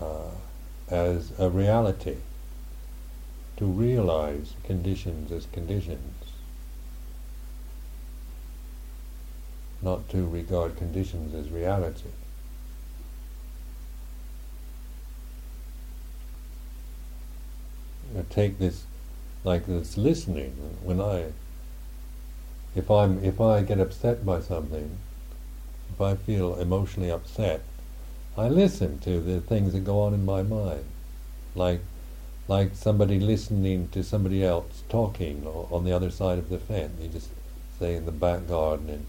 uh, 0.00 0.30
as 0.88 1.32
a 1.38 1.48
reality, 1.48 2.18
to 3.56 3.64
realize 3.66 4.54
conditions 4.62 5.32
as 5.32 5.46
conditions, 5.46 6.14
not 9.80 10.08
to 10.10 10.26
regard 10.26 10.76
conditions 10.76 11.34
as 11.34 11.50
reality. 11.50 12.10
take 18.30 18.58
this 18.58 18.84
like 19.44 19.66
this 19.66 19.96
listening. 19.96 20.52
When 20.82 21.00
I, 21.00 21.32
if 22.74 22.90
I'm, 22.90 23.24
if 23.24 23.40
I 23.40 23.62
get 23.62 23.80
upset 23.80 24.24
by 24.24 24.40
something, 24.40 24.98
if 25.92 26.00
I 26.00 26.14
feel 26.14 26.54
emotionally 26.56 27.10
upset, 27.10 27.60
I 28.36 28.48
listen 28.48 28.98
to 29.00 29.20
the 29.20 29.40
things 29.40 29.74
that 29.74 29.84
go 29.84 30.00
on 30.00 30.14
in 30.14 30.24
my 30.24 30.42
mind, 30.42 30.84
like, 31.54 31.80
like 32.48 32.74
somebody 32.74 33.20
listening 33.20 33.88
to 33.88 34.02
somebody 34.02 34.42
else 34.44 34.82
talking 34.88 35.46
on 35.46 35.84
the 35.84 35.92
other 35.92 36.10
side 36.10 36.38
of 36.38 36.48
the 36.48 36.58
fence. 36.58 36.92
You 37.00 37.08
just 37.08 37.28
say 37.78 37.94
in 37.94 38.06
the 38.06 38.12
back 38.12 38.48
garden, 38.48 38.88
and 38.88 39.06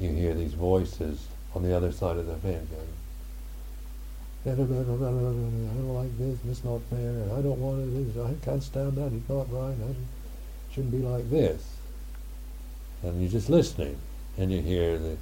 you 0.00 0.10
hear 0.10 0.34
these 0.34 0.54
voices 0.54 1.28
on 1.54 1.62
the 1.62 1.76
other 1.76 1.92
side 1.92 2.16
of 2.16 2.26
the 2.26 2.36
fence 2.36 2.68
going, 2.70 2.88
I 4.46 4.54
don't 4.54 5.94
like 5.94 6.18
this, 6.18 6.38
it's 6.48 6.64
not 6.64 6.80
fair, 6.90 7.24
I 7.36 7.42
don't 7.42 7.58
want 7.60 7.80
it, 7.80 8.20
I 8.20 8.34
can't 8.44 8.62
stand 8.62 8.96
that, 8.96 9.12
it's 9.12 9.28
not 9.28 9.52
right, 9.52 9.74
it 9.90 9.96
shouldn't 10.72 10.92
be 10.92 10.98
like 10.98 11.28
this. 11.28 11.76
And 13.02 13.20
you're 13.20 13.30
just 13.30 13.50
listening, 13.50 13.98
and 14.36 14.50
you 14.50 14.62
hear 14.62 14.98
the 14.98 15.16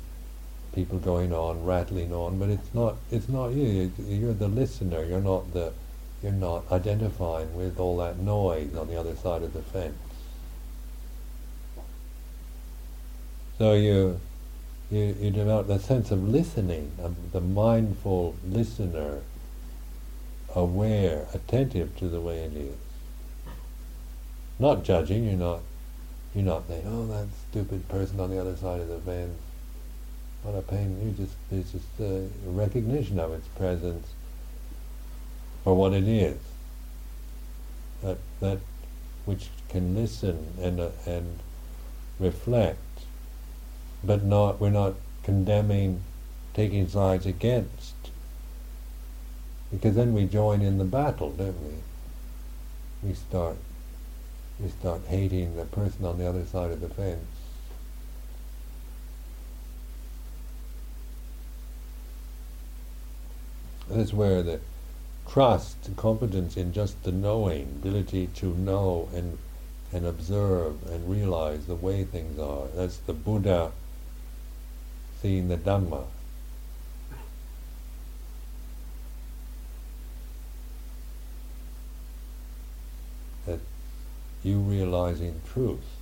people 0.76 0.98
going 0.98 1.32
on, 1.32 1.64
rattling 1.64 2.12
on, 2.12 2.38
but 2.38 2.50
it's 2.50 2.72
not, 2.74 2.96
it's 3.10 3.28
not 3.28 3.48
you, 3.48 3.90
you're 4.06 4.34
the 4.34 4.46
listener, 4.46 5.02
you're 5.04 5.20
not 5.20 5.52
the, 5.54 5.72
you're 6.22 6.30
not 6.30 6.70
identifying 6.70 7.52
with 7.56 7.80
all 7.80 7.96
that 7.96 8.18
noise 8.18 8.76
on 8.76 8.86
the 8.86 8.94
other 8.94 9.16
side 9.16 9.42
of 9.42 9.52
the 9.54 9.62
fence. 9.62 9.96
So 13.58 13.72
you 13.72 14.20
you, 14.90 15.16
you 15.18 15.30
develop 15.30 15.66
the 15.66 15.78
sense 15.78 16.10
of 16.10 16.22
listening, 16.22 16.92
of 17.02 17.32
the 17.32 17.40
mindful 17.40 18.36
listener, 18.46 19.22
aware, 20.54 21.26
attentive 21.34 21.96
to 21.96 22.08
the 22.08 22.20
way 22.20 22.38
it 22.40 22.52
is. 22.54 22.76
Not 24.58 24.84
judging, 24.84 25.24
you're 25.24 25.38
not 25.38 25.60
you're 26.34 26.44
not 26.44 26.68
saying, 26.68 26.84
oh 26.86 27.06
that 27.06 27.28
stupid 27.50 27.88
person 27.88 28.20
on 28.20 28.30
the 28.30 28.38
other 28.38 28.56
side 28.56 28.80
of 28.80 28.88
the 28.88 28.98
fence. 28.98 29.38
What 30.46 30.56
a 30.56 30.62
pain 30.62 31.00
you 31.02 31.10
just 31.10 31.36
it's 31.50 31.72
just 31.72 31.98
a 31.98 32.28
recognition 32.44 33.18
of 33.18 33.32
its 33.32 33.48
presence 33.48 34.06
for 35.64 35.74
what 35.74 35.92
it 35.92 36.06
is. 36.06 36.38
That 38.00 38.18
that 38.38 38.58
which 39.24 39.48
can 39.68 39.96
listen 39.96 40.54
and 40.62 40.78
uh, 40.78 40.90
and 41.04 41.40
reflect 42.20 42.78
but 44.04 44.22
not 44.22 44.60
we're 44.60 44.70
not 44.70 44.94
condemning, 45.24 46.02
taking 46.54 46.86
sides 46.86 47.26
against. 47.26 47.94
Because 49.72 49.96
then 49.96 50.14
we 50.14 50.26
join 50.26 50.62
in 50.62 50.78
the 50.78 50.84
battle, 50.84 51.32
don't 51.32 51.60
we? 51.60 53.08
We 53.08 53.14
start 53.14 53.56
we 54.60 54.68
start 54.68 55.00
hating 55.08 55.56
the 55.56 55.64
person 55.64 56.04
on 56.04 56.18
the 56.18 56.28
other 56.28 56.44
side 56.44 56.70
of 56.70 56.80
the 56.80 56.88
fence. 56.88 57.35
That's 63.88 64.12
where 64.12 64.42
the 64.42 64.60
trust, 65.28 65.84
the 65.84 65.92
competence 65.92 66.56
in 66.56 66.72
just 66.72 67.02
the 67.04 67.12
knowing, 67.12 67.78
ability 67.80 68.28
to 68.36 68.54
know 68.54 69.08
and 69.14 69.38
and 69.92 70.04
observe 70.04 70.84
and 70.90 71.08
realize 71.08 71.66
the 71.66 71.74
way 71.74 72.04
things 72.04 72.38
are. 72.38 72.66
That's 72.74 72.96
the 72.98 73.12
Buddha 73.12 73.70
seeing 75.22 75.48
the 75.48 75.56
Dhamma. 75.56 76.04
That 83.46 83.60
you 84.42 84.58
realizing 84.58 85.40
truth. 85.52 85.95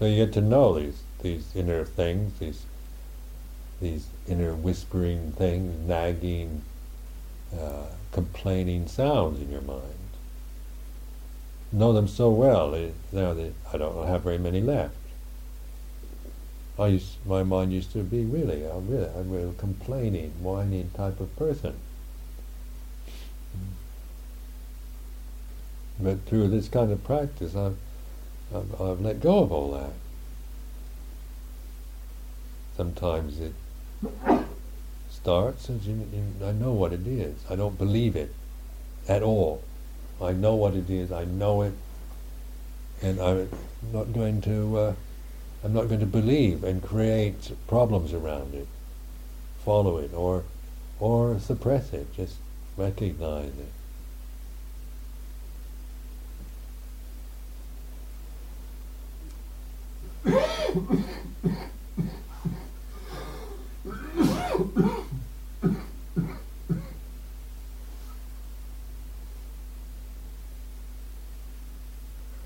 So 0.00 0.06
you 0.06 0.16
get 0.16 0.32
to 0.32 0.40
know 0.40 0.80
these 0.80 1.02
these 1.20 1.54
inner 1.54 1.84
things, 1.84 2.38
these 2.38 2.64
these 3.82 4.06
inner 4.26 4.54
whispering 4.54 5.32
things, 5.32 5.86
nagging, 5.86 6.62
uh, 7.52 7.84
complaining 8.10 8.88
sounds 8.88 9.42
in 9.42 9.50
your 9.50 9.60
mind. 9.60 9.84
Know 11.70 11.92
them 11.92 12.08
so 12.08 12.30
well, 12.30 12.70
now 13.12 13.34
that 13.34 13.52
I 13.72 13.76
don't 13.76 14.06
have 14.06 14.22
very 14.22 14.38
many 14.38 14.62
left. 14.62 14.96
I 16.78 16.86
used, 16.88 17.16
my 17.26 17.42
mind 17.42 17.72
used 17.72 17.92
to 17.92 18.02
be 18.02 18.24
really, 18.24 18.64
a 18.64 18.78
really, 18.78 19.04
a 19.04 19.22
real 19.22 19.52
complaining, 19.52 20.32
whining 20.42 20.90
type 20.96 21.20
of 21.20 21.34
person. 21.36 21.74
But 26.00 26.24
through 26.24 26.48
this 26.48 26.68
kind 26.68 26.90
of 26.90 27.04
practice, 27.04 27.54
I've, 27.54 27.76
I've, 28.54 28.80
I've 28.80 29.00
let 29.00 29.20
go 29.20 29.40
of 29.40 29.52
all 29.52 29.72
that. 29.72 29.92
Sometimes 32.76 33.40
it 33.40 33.52
starts 35.10 35.68
and 35.68 35.82
you, 35.82 36.08
you, 36.12 36.46
I 36.46 36.52
know 36.52 36.72
what 36.72 36.92
it 36.92 37.06
is. 37.06 37.36
I 37.50 37.56
don't 37.56 37.76
believe 37.76 38.16
it 38.16 38.34
at 39.08 39.22
all. 39.22 39.62
I 40.20 40.32
know 40.32 40.54
what 40.54 40.74
it 40.74 40.90
is. 40.90 41.10
I 41.12 41.24
know 41.24 41.62
it, 41.62 41.72
and 43.02 43.20
I'm 43.20 43.48
not 43.92 44.12
going 44.12 44.40
to. 44.42 44.78
Uh, 44.78 44.94
I'm 45.62 45.74
not 45.74 45.88
going 45.88 46.00
to 46.00 46.06
believe 46.06 46.64
and 46.64 46.82
create 46.82 47.52
problems 47.66 48.14
around 48.14 48.54
it, 48.54 48.66
follow 49.64 49.98
it, 49.98 50.12
or 50.14 50.44
or 50.98 51.38
suppress 51.38 51.92
it. 51.92 52.14
Just 52.14 52.36
recognize 52.76 53.52
it. 53.58 53.72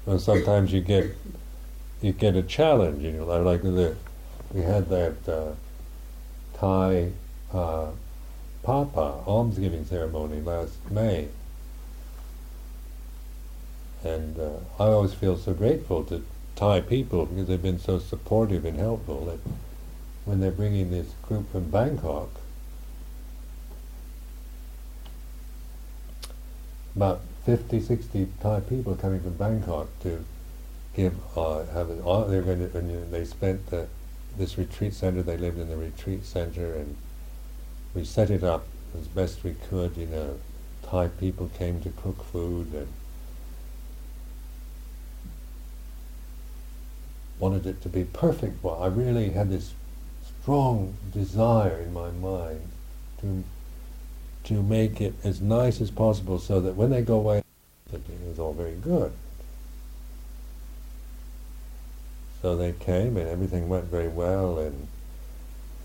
And 0.06 0.20
sometimes 0.20 0.72
you 0.72 0.80
get 0.80 1.16
you 2.00 2.12
get 2.12 2.36
a 2.36 2.42
challenge. 2.42 3.04
in 3.04 3.14
your 3.14 3.24
life. 3.24 3.44
like 3.44 3.62
the 3.62 3.96
we 4.52 4.62
had 4.62 4.88
that 4.88 5.28
uh, 5.28 5.52
Thai 6.54 7.10
uh, 7.52 7.90
Pha 8.62 8.86
Pa 8.86 9.20
almsgiving 9.26 9.84
ceremony 9.84 10.40
last 10.40 10.72
May, 10.90 11.28
and 14.02 14.38
uh, 14.38 14.50
I 14.78 14.86
always 14.86 15.12
feel 15.12 15.36
so 15.36 15.52
grateful 15.52 16.04
to 16.04 16.24
Thai 16.56 16.80
people 16.80 17.26
because 17.26 17.48
they've 17.48 17.60
been 17.60 17.78
so 17.78 17.98
supportive 17.98 18.64
and 18.64 18.78
helpful. 18.78 19.26
That 19.26 19.40
when 20.24 20.40
they're 20.40 20.50
bringing 20.50 20.90
this 20.90 21.08
group 21.22 21.50
from 21.50 21.70
Bangkok, 21.70 22.28
about 26.96 27.20
50, 27.44 27.80
60 27.80 28.28
Thai 28.40 28.60
people 28.60 28.94
coming 28.94 29.20
from 29.20 29.34
Bangkok 29.34 29.88
to 30.00 30.24
give, 30.94 31.14
uh, 31.36 31.64
have 31.66 31.90
an, 31.90 32.02
uh, 32.04 32.24
they're 32.24 32.42
going 32.42 32.70
to, 32.70 32.78
and 32.78 33.12
they 33.12 33.24
spent 33.24 33.66
the, 33.70 33.88
this 34.38 34.56
retreat 34.56 34.94
center, 34.94 35.22
they 35.22 35.36
lived 35.36 35.58
in 35.58 35.68
the 35.68 35.76
retreat 35.76 36.24
center 36.24 36.74
and 36.74 36.96
we 37.94 38.04
set 38.04 38.30
it 38.30 38.42
up 38.42 38.66
as 38.98 39.06
best 39.08 39.44
we 39.44 39.54
could, 39.68 39.96
you 39.96 40.06
know, 40.06 40.38
Thai 40.82 41.08
people 41.08 41.50
came 41.58 41.80
to 41.82 41.90
cook 41.90 42.24
food 42.24 42.72
and 42.72 42.88
wanted 47.38 47.66
it 47.66 47.82
to 47.82 47.88
be 47.88 48.04
perfect. 48.04 48.64
I 48.64 48.86
really 48.86 49.30
had 49.30 49.50
this 49.50 49.72
strong 50.42 50.94
desire 51.12 51.80
in 51.80 51.92
my 51.92 52.10
mind 52.10 52.68
to 53.20 53.44
to 54.44 54.62
make 54.62 55.00
it 55.00 55.14
as 55.24 55.40
nice 55.40 55.80
as 55.80 55.90
possible 55.90 56.38
so 56.38 56.60
that 56.60 56.76
when 56.76 56.90
they 56.90 57.00
go 57.00 57.16
away, 57.16 57.42
it 57.92 58.02
was 58.28 58.38
all 58.38 58.52
very 58.52 58.74
good. 58.74 59.10
So 62.42 62.54
they 62.54 62.72
came 62.72 63.16
and 63.16 63.26
everything 63.26 63.70
went 63.70 63.86
very 63.86 64.08
well 64.08 64.58
and 64.58 64.86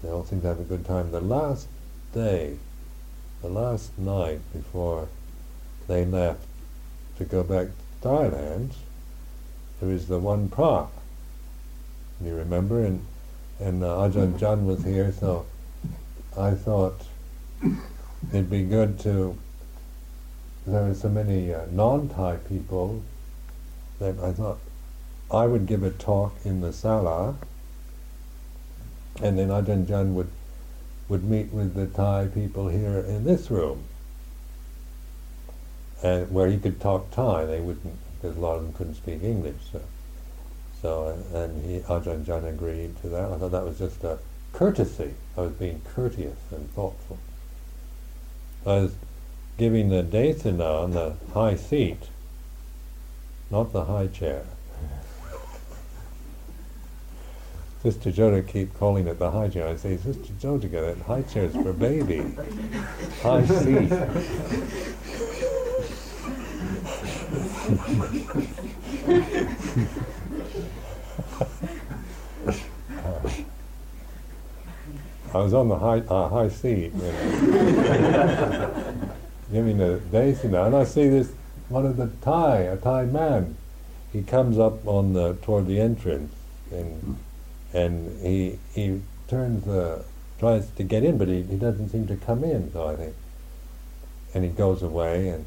they 0.04 0.10
all 0.10 0.26
seemed 0.26 0.42
to 0.42 0.50
have 0.50 0.60
a 0.60 0.64
good 0.64 0.86
time. 0.86 1.12
The 1.12 1.22
last 1.22 1.70
day, 2.14 2.58
the 3.42 3.48
last 3.48 3.98
night 3.98 4.42
before 4.52 5.08
they 5.88 6.04
left 6.04 6.46
to 7.18 7.24
go 7.24 7.44
back 7.44 7.68
to 7.68 8.08
Thailand, 8.08 8.72
there 9.80 9.88
was 9.88 10.08
the 10.08 10.20
one 10.20 10.50
pra. 10.50 10.88
You 12.22 12.36
remember? 12.36 12.84
And, 12.84 13.06
and 13.60 13.84
uh, 13.84 13.88
Ajahn 13.88 14.38
John 14.40 14.66
was 14.66 14.84
here, 14.84 15.12
so 15.12 15.46
I 16.38 16.52
thought 16.52 17.02
it'd 18.30 18.50
be 18.50 18.64
good 18.64 19.00
to. 19.00 19.38
There 20.68 20.84
were 20.84 20.94
so 20.94 21.10
many 21.10 21.54
uh, 21.54 21.66
non-Thai 21.72 22.38
people 22.48 23.02
that 24.00 24.20
I 24.20 24.34
thought 24.34 24.60
I 25.32 25.46
would 25.48 25.66
give 25.66 25.84
a 25.84 25.92
talk 25.92 26.36
in 26.44 26.62
the 26.62 26.74
sala, 26.74 27.36
and 29.22 29.38
then 29.40 29.50
Ajahn 29.50 29.88
Jan 29.88 30.14
would 30.16 30.30
would 31.08 31.24
meet 31.24 31.52
with 31.52 31.74
the 31.74 31.88
Thai 31.88 32.28
people 32.28 32.68
here 32.68 33.00
in 33.00 33.24
this 33.24 33.50
room, 33.50 33.86
and 36.04 36.32
where 36.32 36.48
he 36.48 36.58
could 36.58 36.80
talk 36.80 37.10
Thai. 37.12 37.46
They 37.46 37.62
wouldn't, 37.62 37.98
because 38.22 38.38
a 38.38 38.40
lot 38.40 38.58
of 38.58 38.64
them 38.64 38.74
couldn't 38.74 38.96
speak 38.96 39.24
English. 39.24 39.56
So, 39.72 39.82
so 40.82 41.18
and 41.34 41.66
he 41.66 41.80
Ajahn 41.80 42.26
Jan 42.26 42.46
agreed 42.46 42.96
to 43.02 43.10
that. 43.10 43.32
I 43.32 43.38
thought 43.38 43.52
that 43.52 43.66
was 43.66 43.78
just 43.78 44.04
a 44.04 44.18
courtesy. 44.54 45.14
I 45.38 45.42
was 45.42 45.52
being 45.52 45.82
courteous 45.94 46.40
and 46.52 46.72
thoughtful. 46.74 47.20
I 48.66 48.80
was 48.80 48.96
giving 49.58 49.90
the 49.90 50.04
desana 50.04 50.84
on 50.84 50.92
the 50.92 51.16
high 51.34 51.56
seat, 51.56 52.08
not 53.52 53.74
the 53.74 53.86
high 53.86 54.08
chair. 54.08 54.46
Sister 57.84 58.12
Joda 58.12 58.48
keep 58.48 58.78
calling 58.78 59.08
it 59.08 59.20
the 59.20 59.32
high 59.32 59.50
chair. 59.50 59.68
I 59.68 59.76
say, 59.76 59.98
Sister 59.98 60.34
Joda, 60.40 60.72
that 60.72 60.98
high 61.06 61.24
chair 61.24 61.46
is 61.46 61.54
for 61.54 61.74
baby. 61.74 62.20
High 63.22 63.46
seat. 63.46 63.92
I 75.34 75.38
was 75.38 75.54
on 75.54 75.68
the 75.68 75.78
high 75.78 76.00
uh, 76.00 76.28
high 76.30 76.50
seat, 76.50 76.92
you 76.94 77.02
know, 77.02 78.72
giving 79.52 79.78
the 79.78 80.02
desana, 80.12 80.66
and 80.68 80.76
I 80.76 80.84
see 80.84 81.08
this 81.08 81.32
one 81.70 81.86
of 81.86 81.98
the 81.98 82.08
Thai, 82.22 82.62
a 82.62 82.78
Thai 82.78 83.06
man. 83.06 83.56
He 84.12 84.24
comes 84.24 84.58
up 84.58 84.88
on 84.88 85.14
the 85.14 85.36
toward 85.44 85.68
the 85.68 85.80
entrance, 85.80 86.34
and 86.72 87.18
and 87.74 88.20
he 88.26 88.58
he 88.74 89.02
turns 89.28 89.66
the 89.66 90.04
tries 90.40 90.72
to 90.72 90.84
get 90.84 91.04
in, 91.04 91.18
but 91.18 91.28
he, 91.28 91.44
he 91.44 91.58
doesn't 91.58 91.90
seem 91.90 92.08
to 92.08 92.16
come 92.16 92.44
in. 92.44 92.72
So 92.72 92.88
I 92.88 92.96
think, 92.96 93.14
and 94.34 94.44
he 94.44 94.50
goes 94.50 94.82
away, 94.82 95.30
and 95.30 95.46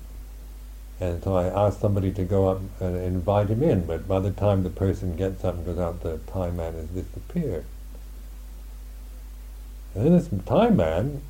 and 1.00 1.24
so 1.24 1.34
I 1.34 1.46
asked 1.46 1.80
somebody 1.80 2.12
to 2.12 2.22
go 2.22 2.48
up 2.48 2.60
and 2.78 2.94
invite 2.96 3.48
him 3.48 3.64
in. 3.64 3.84
But 3.84 4.06
by 4.06 4.20
the 4.20 4.30
time 4.30 4.62
the 4.62 4.70
person 4.70 5.16
gets 5.16 5.44
up 5.44 5.56
and 5.56 5.66
goes 5.66 5.78
out, 5.78 6.02
the 6.02 6.18
Thai 6.18 6.50
man 6.50 6.74
has 6.74 6.86
disappeared. 6.86 7.64
And 9.94 10.06
then 10.06 10.12
this 10.12 10.28
Thai 10.46 10.70
man 10.70 11.22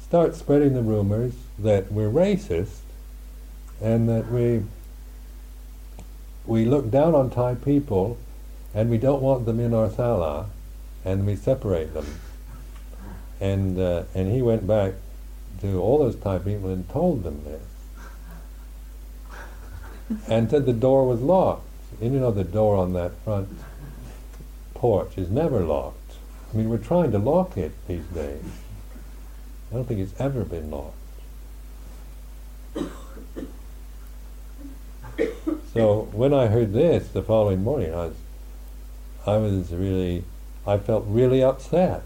starts 0.00 0.38
spreading 0.38 0.74
the 0.74 0.82
rumors 0.82 1.34
that 1.58 1.92
we're 1.92 2.10
racist 2.10 2.80
and 3.80 4.08
that 4.08 4.30
we 4.30 4.64
we 6.46 6.64
look 6.64 6.90
down 6.90 7.14
on 7.14 7.30
Thai 7.30 7.54
people 7.54 8.16
and 8.74 8.90
we 8.90 8.98
don't 8.98 9.22
want 9.22 9.44
them 9.46 9.60
in 9.60 9.74
our 9.74 9.90
sala 9.90 10.46
and 11.04 11.26
we 11.26 11.36
separate 11.36 11.94
them. 11.94 12.06
And 13.40 13.78
uh, 13.78 14.04
and 14.14 14.32
he 14.32 14.42
went 14.42 14.66
back 14.66 14.94
to 15.60 15.80
all 15.80 15.98
those 15.98 16.16
Thai 16.16 16.38
people 16.38 16.70
and 16.70 16.88
told 16.88 17.22
them 17.22 17.44
this. 17.44 17.62
and 20.28 20.50
said 20.50 20.66
the 20.66 20.72
door 20.72 21.06
was 21.06 21.20
locked. 21.20 21.66
And 22.00 22.14
you 22.14 22.20
know 22.20 22.30
the 22.30 22.44
door 22.44 22.76
on 22.76 22.92
that 22.94 23.12
front 23.24 23.48
porch 24.74 25.16
is 25.16 25.30
never 25.30 25.60
locked. 25.60 25.97
I 26.52 26.56
mean, 26.56 26.68
we're 26.68 26.78
trying 26.78 27.12
to 27.12 27.18
lock 27.18 27.56
it 27.56 27.72
these 27.86 28.04
days. 28.06 28.42
I 29.70 29.74
don't 29.74 29.84
think 29.84 30.00
it's 30.00 30.18
ever 30.18 30.44
been 30.44 30.70
locked. 30.70 30.94
so 35.74 36.08
when 36.12 36.32
I 36.32 36.46
heard 36.46 36.72
this 36.72 37.08
the 37.08 37.22
following 37.22 37.62
morning, 37.62 37.92
I 37.92 38.06
was, 38.06 38.16
I 39.26 39.36
was 39.36 39.72
really, 39.72 40.24
I 40.66 40.78
felt 40.78 41.04
really 41.06 41.42
upset. 41.42 42.02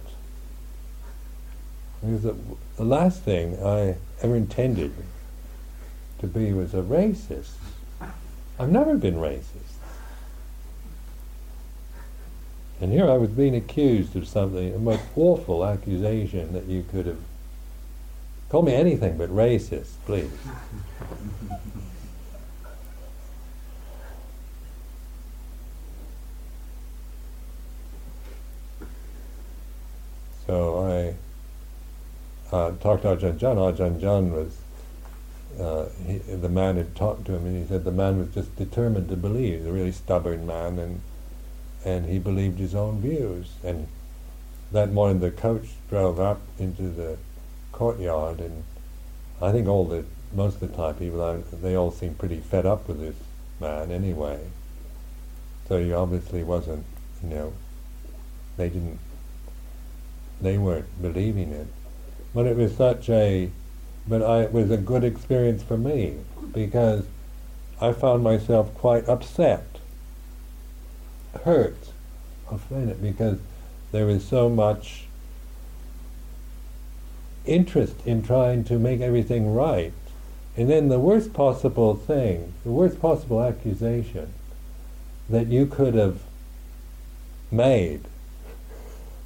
Because 2.00 2.22
the, 2.22 2.34
the 2.76 2.84
last 2.84 3.22
thing 3.22 3.62
I 3.64 3.96
ever 4.22 4.34
intended 4.34 4.92
to 6.18 6.26
be 6.26 6.52
was 6.52 6.74
a 6.74 6.82
racist. 6.82 7.52
I've 8.58 8.70
never 8.70 8.96
been 8.96 9.14
racist. 9.14 9.71
And 12.82 12.92
here 12.92 13.08
I 13.08 13.16
was 13.16 13.30
being 13.30 13.54
accused 13.54 14.16
of 14.16 14.26
something, 14.26 14.74
a 14.74 14.78
most 14.78 15.04
awful 15.14 15.64
accusation 15.64 16.52
that 16.52 16.64
you 16.64 16.84
could 16.90 17.06
have 17.06 17.20
called 18.48 18.64
me 18.66 18.74
anything 18.74 19.16
but 19.16 19.30
racist, 19.30 19.92
please. 20.04 20.32
so 30.48 31.14
I 32.52 32.54
uh, 32.54 32.72
talked 32.80 33.02
to 33.02 33.14
Ajahn 33.16 33.38
John. 33.38 33.58
Ajahn 33.58 34.00
John 34.00 34.32
was 34.32 34.58
uh, 35.60 35.86
he, 36.04 36.18
the 36.18 36.48
man 36.48 36.78
had 36.78 36.96
talked 36.96 37.26
to 37.26 37.34
him, 37.36 37.46
and 37.46 37.62
he 37.62 37.68
said 37.68 37.84
the 37.84 37.92
man 37.92 38.18
was 38.18 38.34
just 38.34 38.56
determined 38.56 39.08
to 39.10 39.16
believe. 39.16 39.60
He's 39.60 39.68
a 39.68 39.72
really 39.72 39.92
stubborn 39.92 40.48
man, 40.48 40.80
and 40.80 41.00
and 41.84 42.06
he 42.06 42.18
believed 42.18 42.58
his 42.58 42.74
own 42.74 43.00
views. 43.00 43.52
And 43.64 43.88
that 44.72 44.92
morning, 44.92 45.20
the 45.20 45.30
coach 45.30 45.68
drove 45.88 46.18
up 46.20 46.40
into 46.58 46.88
the 46.88 47.16
courtyard, 47.72 48.40
and 48.40 48.64
I 49.40 49.52
think 49.52 49.68
all 49.68 49.86
the 49.86 50.04
most 50.32 50.62
of 50.62 50.70
the 50.70 50.76
time 50.76 50.94
people 50.94 51.44
they 51.60 51.76
all 51.76 51.90
seemed 51.90 52.18
pretty 52.18 52.40
fed 52.40 52.64
up 52.64 52.88
with 52.88 53.00
this 53.00 53.16
man 53.60 53.90
anyway. 53.90 54.40
So 55.68 55.82
he 55.82 55.92
obviously 55.92 56.42
wasn't, 56.42 56.84
you 57.22 57.28
know, 57.28 57.52
they 58.56 58.68
didn't, 58.68 58.98
they 60.40 60.58
weren't 60.58 61.00
believing 61.00 61.52
it. 61.52 61.66
But 62.34 62.46
it 62.46 62.56
was 62.56 62.74
such 62.76 63.08
a, 63.10 63.50
but 64.08 64.22
I, 64.22 64.42
it 64.42 64.52
was 64.52 64.70
a 64.70 64.76
good 64.76 65.04
experience 65.04 65.62
for 65.62 65.76
me 65.76 66.18
because 66.52 67.04
I 67.80 67.92
found 67.92 68.22
myself 68.22 68.74
quite 68.74 69.08
upset 69.08 69.71
hurt, 71.44 71.76
offended, 72.50 73.02
because 73.02 73.38
there 73.90 74.08
is 74.08 74.26
so 74.26 74.48
much 74.48 75.06
interest 77.44 77.94
in 78.06 78.22
trying 78.22 78.64
to 78.64 78.78
make 78.78 79.00
everything 79.00 79.52
right. 79.52 79.92
And 80.56 80.68
then 80.68 80.88
the 80.88 80.98
worst 80.98 81.32
possible 81.32 81.94
thing, 81.94 82.52
the 82.64 82.70
worst 82.70 83.00
possible 83.00 83.42
accusation 83.42 84.32
that 85.28 85.46
you 85.46 85.66
could 85.66 85.94
have 85.94 86.20
made 87.50 88.02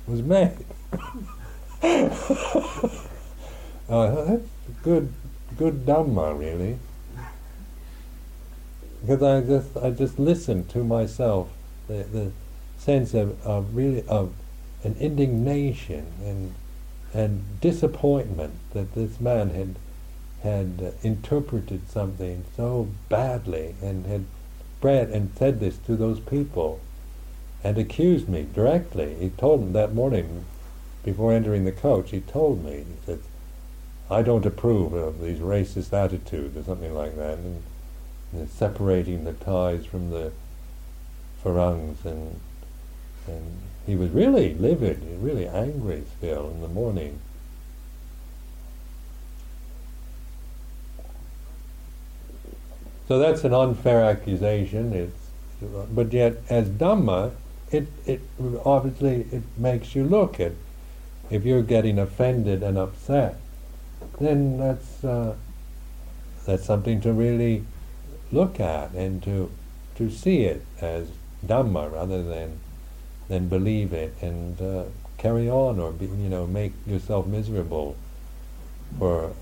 was 0.07 0.22
made. 0.22 0.64
uh, 3.88 4.24
that's 4.24 4.48
good, 4.82 5.12
good 5.57 5.84
Dhamma, 5.84 6.38
really. 6.38 6.78
Because 9.00 9.22
I 9.22 9.40
just, 9.40 9.76
I 9.76 9.90
just 9.90 10.18
listened 10.18 10.68
to 10.70 10.84
myself 10.84 11.48
the, 11.89 12.05
the 12.05 12.32
sense 12.78 13.14
of, 13.14 13.45
of 13.47 13.74
really 13.74 14.07
of 14.09 14.32
an 14.84 14.97
indignation 15.01 16.07
and 16.24 16.55
and 17.14 17.61
disappointment 17.61 18.55
that 18.72 18.95
this 18.95 19.20
man 19.20 19.51
had 19.51 19.76
had 20.43 20.82
uh, 20.82 20.91
interpreted 21.03 21.89
something 21.89 22.45
so 22.57 22.89
badly 23.09 23.74
and 23.82 24.07
had 24.07 24.24
spread 24.78 25.09
and 25.11 25.30
said 25.37 25.61
this 25.61 25.78
to 25.78 25.97
those 25.97 26.20
people 26.20 26.80
and 27.64 27.78
accused 27.78 28.28
me 28.28 28.47
directly. 28.55 29.14
He 29.14 29.30
told 29.30 29.61
them 29.61 29.72
that 29.72 29.95
morning 29.95 30.45
before 31.03 31.32
entering 31.32 31.64
the 31.64 31.72
coach, 31.72 32.11
he 32.11 32.20
told 32.20 32.64
me, 32.64 32.78
he 32.78 33.07
said, 33.07 33.20
I 34.11 34.22
don't 34.22 34.47
approve 34.47 34.93
of 34.93 35.20
these 35.20 35.39
racist 35.39 35.93
attitudes 35.93 36.57
or 36.57 36.62
something 36.62 36.95
like 36.95 37.16
that, 37.16 37.39
and, 37.39 37.62
and 38.32 38.49
separating 38.51 39.24
the 39.24 39.32
Thais 39.32 39.87
from 39.87 40.11
the 40.11 40.32
Farangs 41.47 42.05
and 42.05 42.40
and 43.28 43.61
he 43.86 43.94
was 43.94 44.11
really 44.11 44.55
livid, 44.55 45.01
really 45.20 45.47
angry 45.47 46.03
still 46.18 46.51
in 46.51 46.61
the 46.61 46.68
morning. 46.68 47.20
So 53.07 53.20
that's 53.20 53.44
an 53.44 53.55
unfair 53.55 54.03
accusation. 54.03 54.92
It's, 54.92 55.30
but 55.92 56.12
yet, 56.12 56.38
as 56.51 56.68
Dhamma, 56.68 57.32
it, 57.70 57.86
it 58.05 58.20
obviously 58.64 59.28
it 59.30 59.42
makes 59.57 59.94
you 59.94 60.05
look 60.05 60.40
at 60.40 60.53
if 61.30 61.44
you're 61.44 61.62
getting 61.62 61.99
offended 61.99 62.64
and 62.64 62.76
upset, 62.76 63.36
then 64.20 64.59
that's 64.59 65.05
uh, 65.05 65.36
that's 66.44 66.64
something 66.64 67.01
to 67.03 67.12
really 67.12 67.64
look 68.32 68.59
at 68.59 68.90
and 68.92 69.22
to 69.22 69.51
to 69.97 70.11
see 70.11 70.42
it 70.42 70.64
as 70.80 71.09
Dhamma 71.45 71.93
rather 71.93 72.22
than 72.22 72.61
than 73.28 73.49
believe 73.49 73.93
it 73.93 74.14
and 74.20 74.61
uh, 74.61 74.84
carry 75.18 75.51
on 75.51 75.78
or 75.78 75.93
be, 75.93 76.07
you 76.07 76.28
know 76.28 76.47
make 76.47 76.72
yourself 76.87 77.26
miserable 77.26 77.97
for 78.99 79.32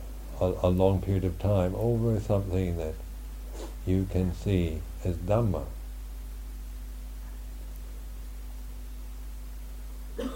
a, 0.41 0.45
a, 0.63 0.69
long 0.69 1.01
period 1.01 1.25
of 1.25 1.39
time 1.39 1.75
over 1.75 2.19
something 2.19 2.77
that 2.79 2.95
you 3.87 4.07
can 4.11 4.35
see 4.35 4.81
as 5.05 5.17
Dhamma. 5.17 5.65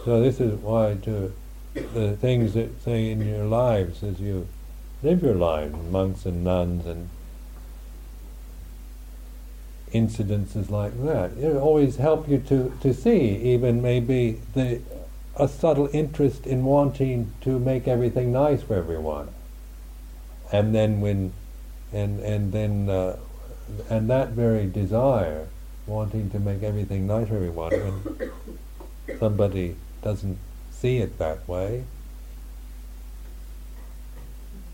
So 0.05 0.21
this 0.21 0.41
is 0.41 0.59
why 0.61 0.99
to 1.03 1.33
the 1.75 2.17
things 2.17 2.55
that 2.55 2.83
say 2.83 3.11
in 3.11 3.27
your 3.27 3.45
lives 3.45 4.03
as 4.03 4.21
you 4.21 4.47
live 5.03 5.23
your 5.23 5.35
lives, 5.35 5.75
monks 5.91 6.27
and 6.27 6.45
nuns 6.45 6.87
and 6.87 7.09
incidences 9.93 10.71
like 10.71 10.93
that. 11.05 11.33
It 11.39 11.57
always 11.57 11.97
help 11.97 12.29
you 12.29 12.39
to, 12.49 12.73
to 12.81 12.95
see 12.95 13.37
even 13.55 13.83
maybe 13.83 14.41
the 14.55 14.81
a 15.39 15.47
subtle 15.47 15.89
interest 15.93 16.47
in 16.47 16.65
wanting 16.65 17.33
to 17.43 17.59
make 17.61 17.87
everything 17.87 18.33
nice 18.33 18.63
for 18.63 18.75
everyone. 18.75 19.29
And 20.51 20.75
then 20.75 21.01
when 21.01 21.33
and 21.93 22.21
and 22.21 22.53
then 22.53 22.91
uh, 22.91 23.17
and 23.89 24.11
that 24.11 24.31
very 24.31 24.67
desire, 24.67 25.47
wanting 25.87 26.31
to 26.31 26.41
make 26.41 26.63
everything 26.63 27.07
nice 27.07 27.29
for 27.29 27.37
everyone, 27.37 27.71
when 27.71 29.19
somebody 29.19 29.77
doesn't 30.03 30.39
see 30.71 30.99
it 30.99 31.19
that 31.19 31.47
way 31.49 31.85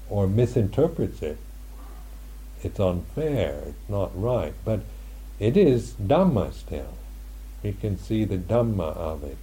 or 0.09 0.27
misinterprets 0.27 1.23
it, 1.23 1.39
it's 2.63 2.79
unfair, 2.79 3.63
it's 3.67 3.89
not 3.89 4.11
right. 4.21 4.55
But 4.65 4.81
it 5.39 5.57
is 5.57 5.93
Dhamma 5.95 6.53
still. 6.53 6.95
We 7.63 7.73
can 7.73 7.99
see 7.99 8.25
the 8.25 8.39
Dhamma 8.39 8.97
of 8.97 9.25
it. 9.25 9.39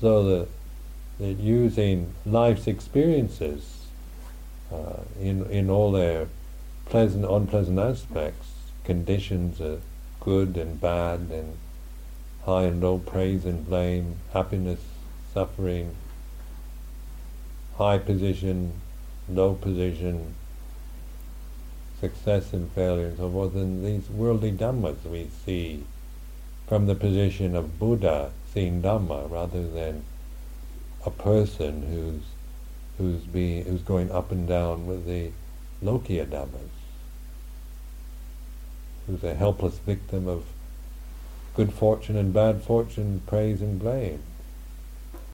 So 0.00 0.46
the, 1.18 1.32
using 1.32 2.14
life's 2.24 2.66
experiences 2.66 3.86
uh, 4.72 5.00
in 5.20 5.44
in 5.50 5.68
all 5.68 5.92
their 5.92 6.28
pleasant, 6.86 7.24
unpleasant 7.24 7.78
aspects, 7.78 8.48
conditions 8.84 9.60
are 9.60 9.80
good 10.20 10.56
and 10.56 10.80
bad, 10.80 11.20
and 11.30 11.56
high 12.44 12.64
and 12.64 12.80
low, 12.80 12.98
praise 12.98 13.44
and 13.44 13.66
blame, 13.66 14.16
happiness, 14.32 14.80
suffering, 15.34 15.94
high 17.76 17.98
position, 17.98 18.72
low 19.28 19.54
position, 19.54 20.34
success 22.00 22.52
and 22.52 22.70
failure 22.72 23.06
and 23.08 23.18
so 23.18 23.30
forth, 23.30 23.54
and 23.54 23.84
these 23.84 24.08
worldly 24.08 24.50
dhammas 24.50 25.04
we 25.04 25.28
see 25.44 25.84
from 26.66 26.86
the 26.86 26.94
position 26.94 27.54
of 27.56 27.78
Buddha 27.78 28.30
seeing 28.54 28.80
Dhamma 28.80 29.30
rather 29.30 29.68
than 29.68 30.04
a 31.04 31.10
person 31.10 31.82
who's 31.82 32.22
who's 32.96 33.22
being 33.22 33.64
who's 33.64 33.82
going 33.82 34.10
up 34.10 34.30
and 34.30 34.46
down 34.46 34.86
with 34.86 35.04
the 35.06 35.30
Lokiya 35.82 36.26
Dhammas, 36.26 36.70
who's 39.06 39.24
a 39.24 39.34
helpless 39.34 39.78
victim 39.78 40.28
of 40.28 40.44
good 41.56 41.72
fortune 41.72 42.16
and 42.16 42.32
bad 42.32 42.62
fortune, 42.62 43.22
praise 43.26 43.60
and 43.60 43.80
blame. 43.80 44.22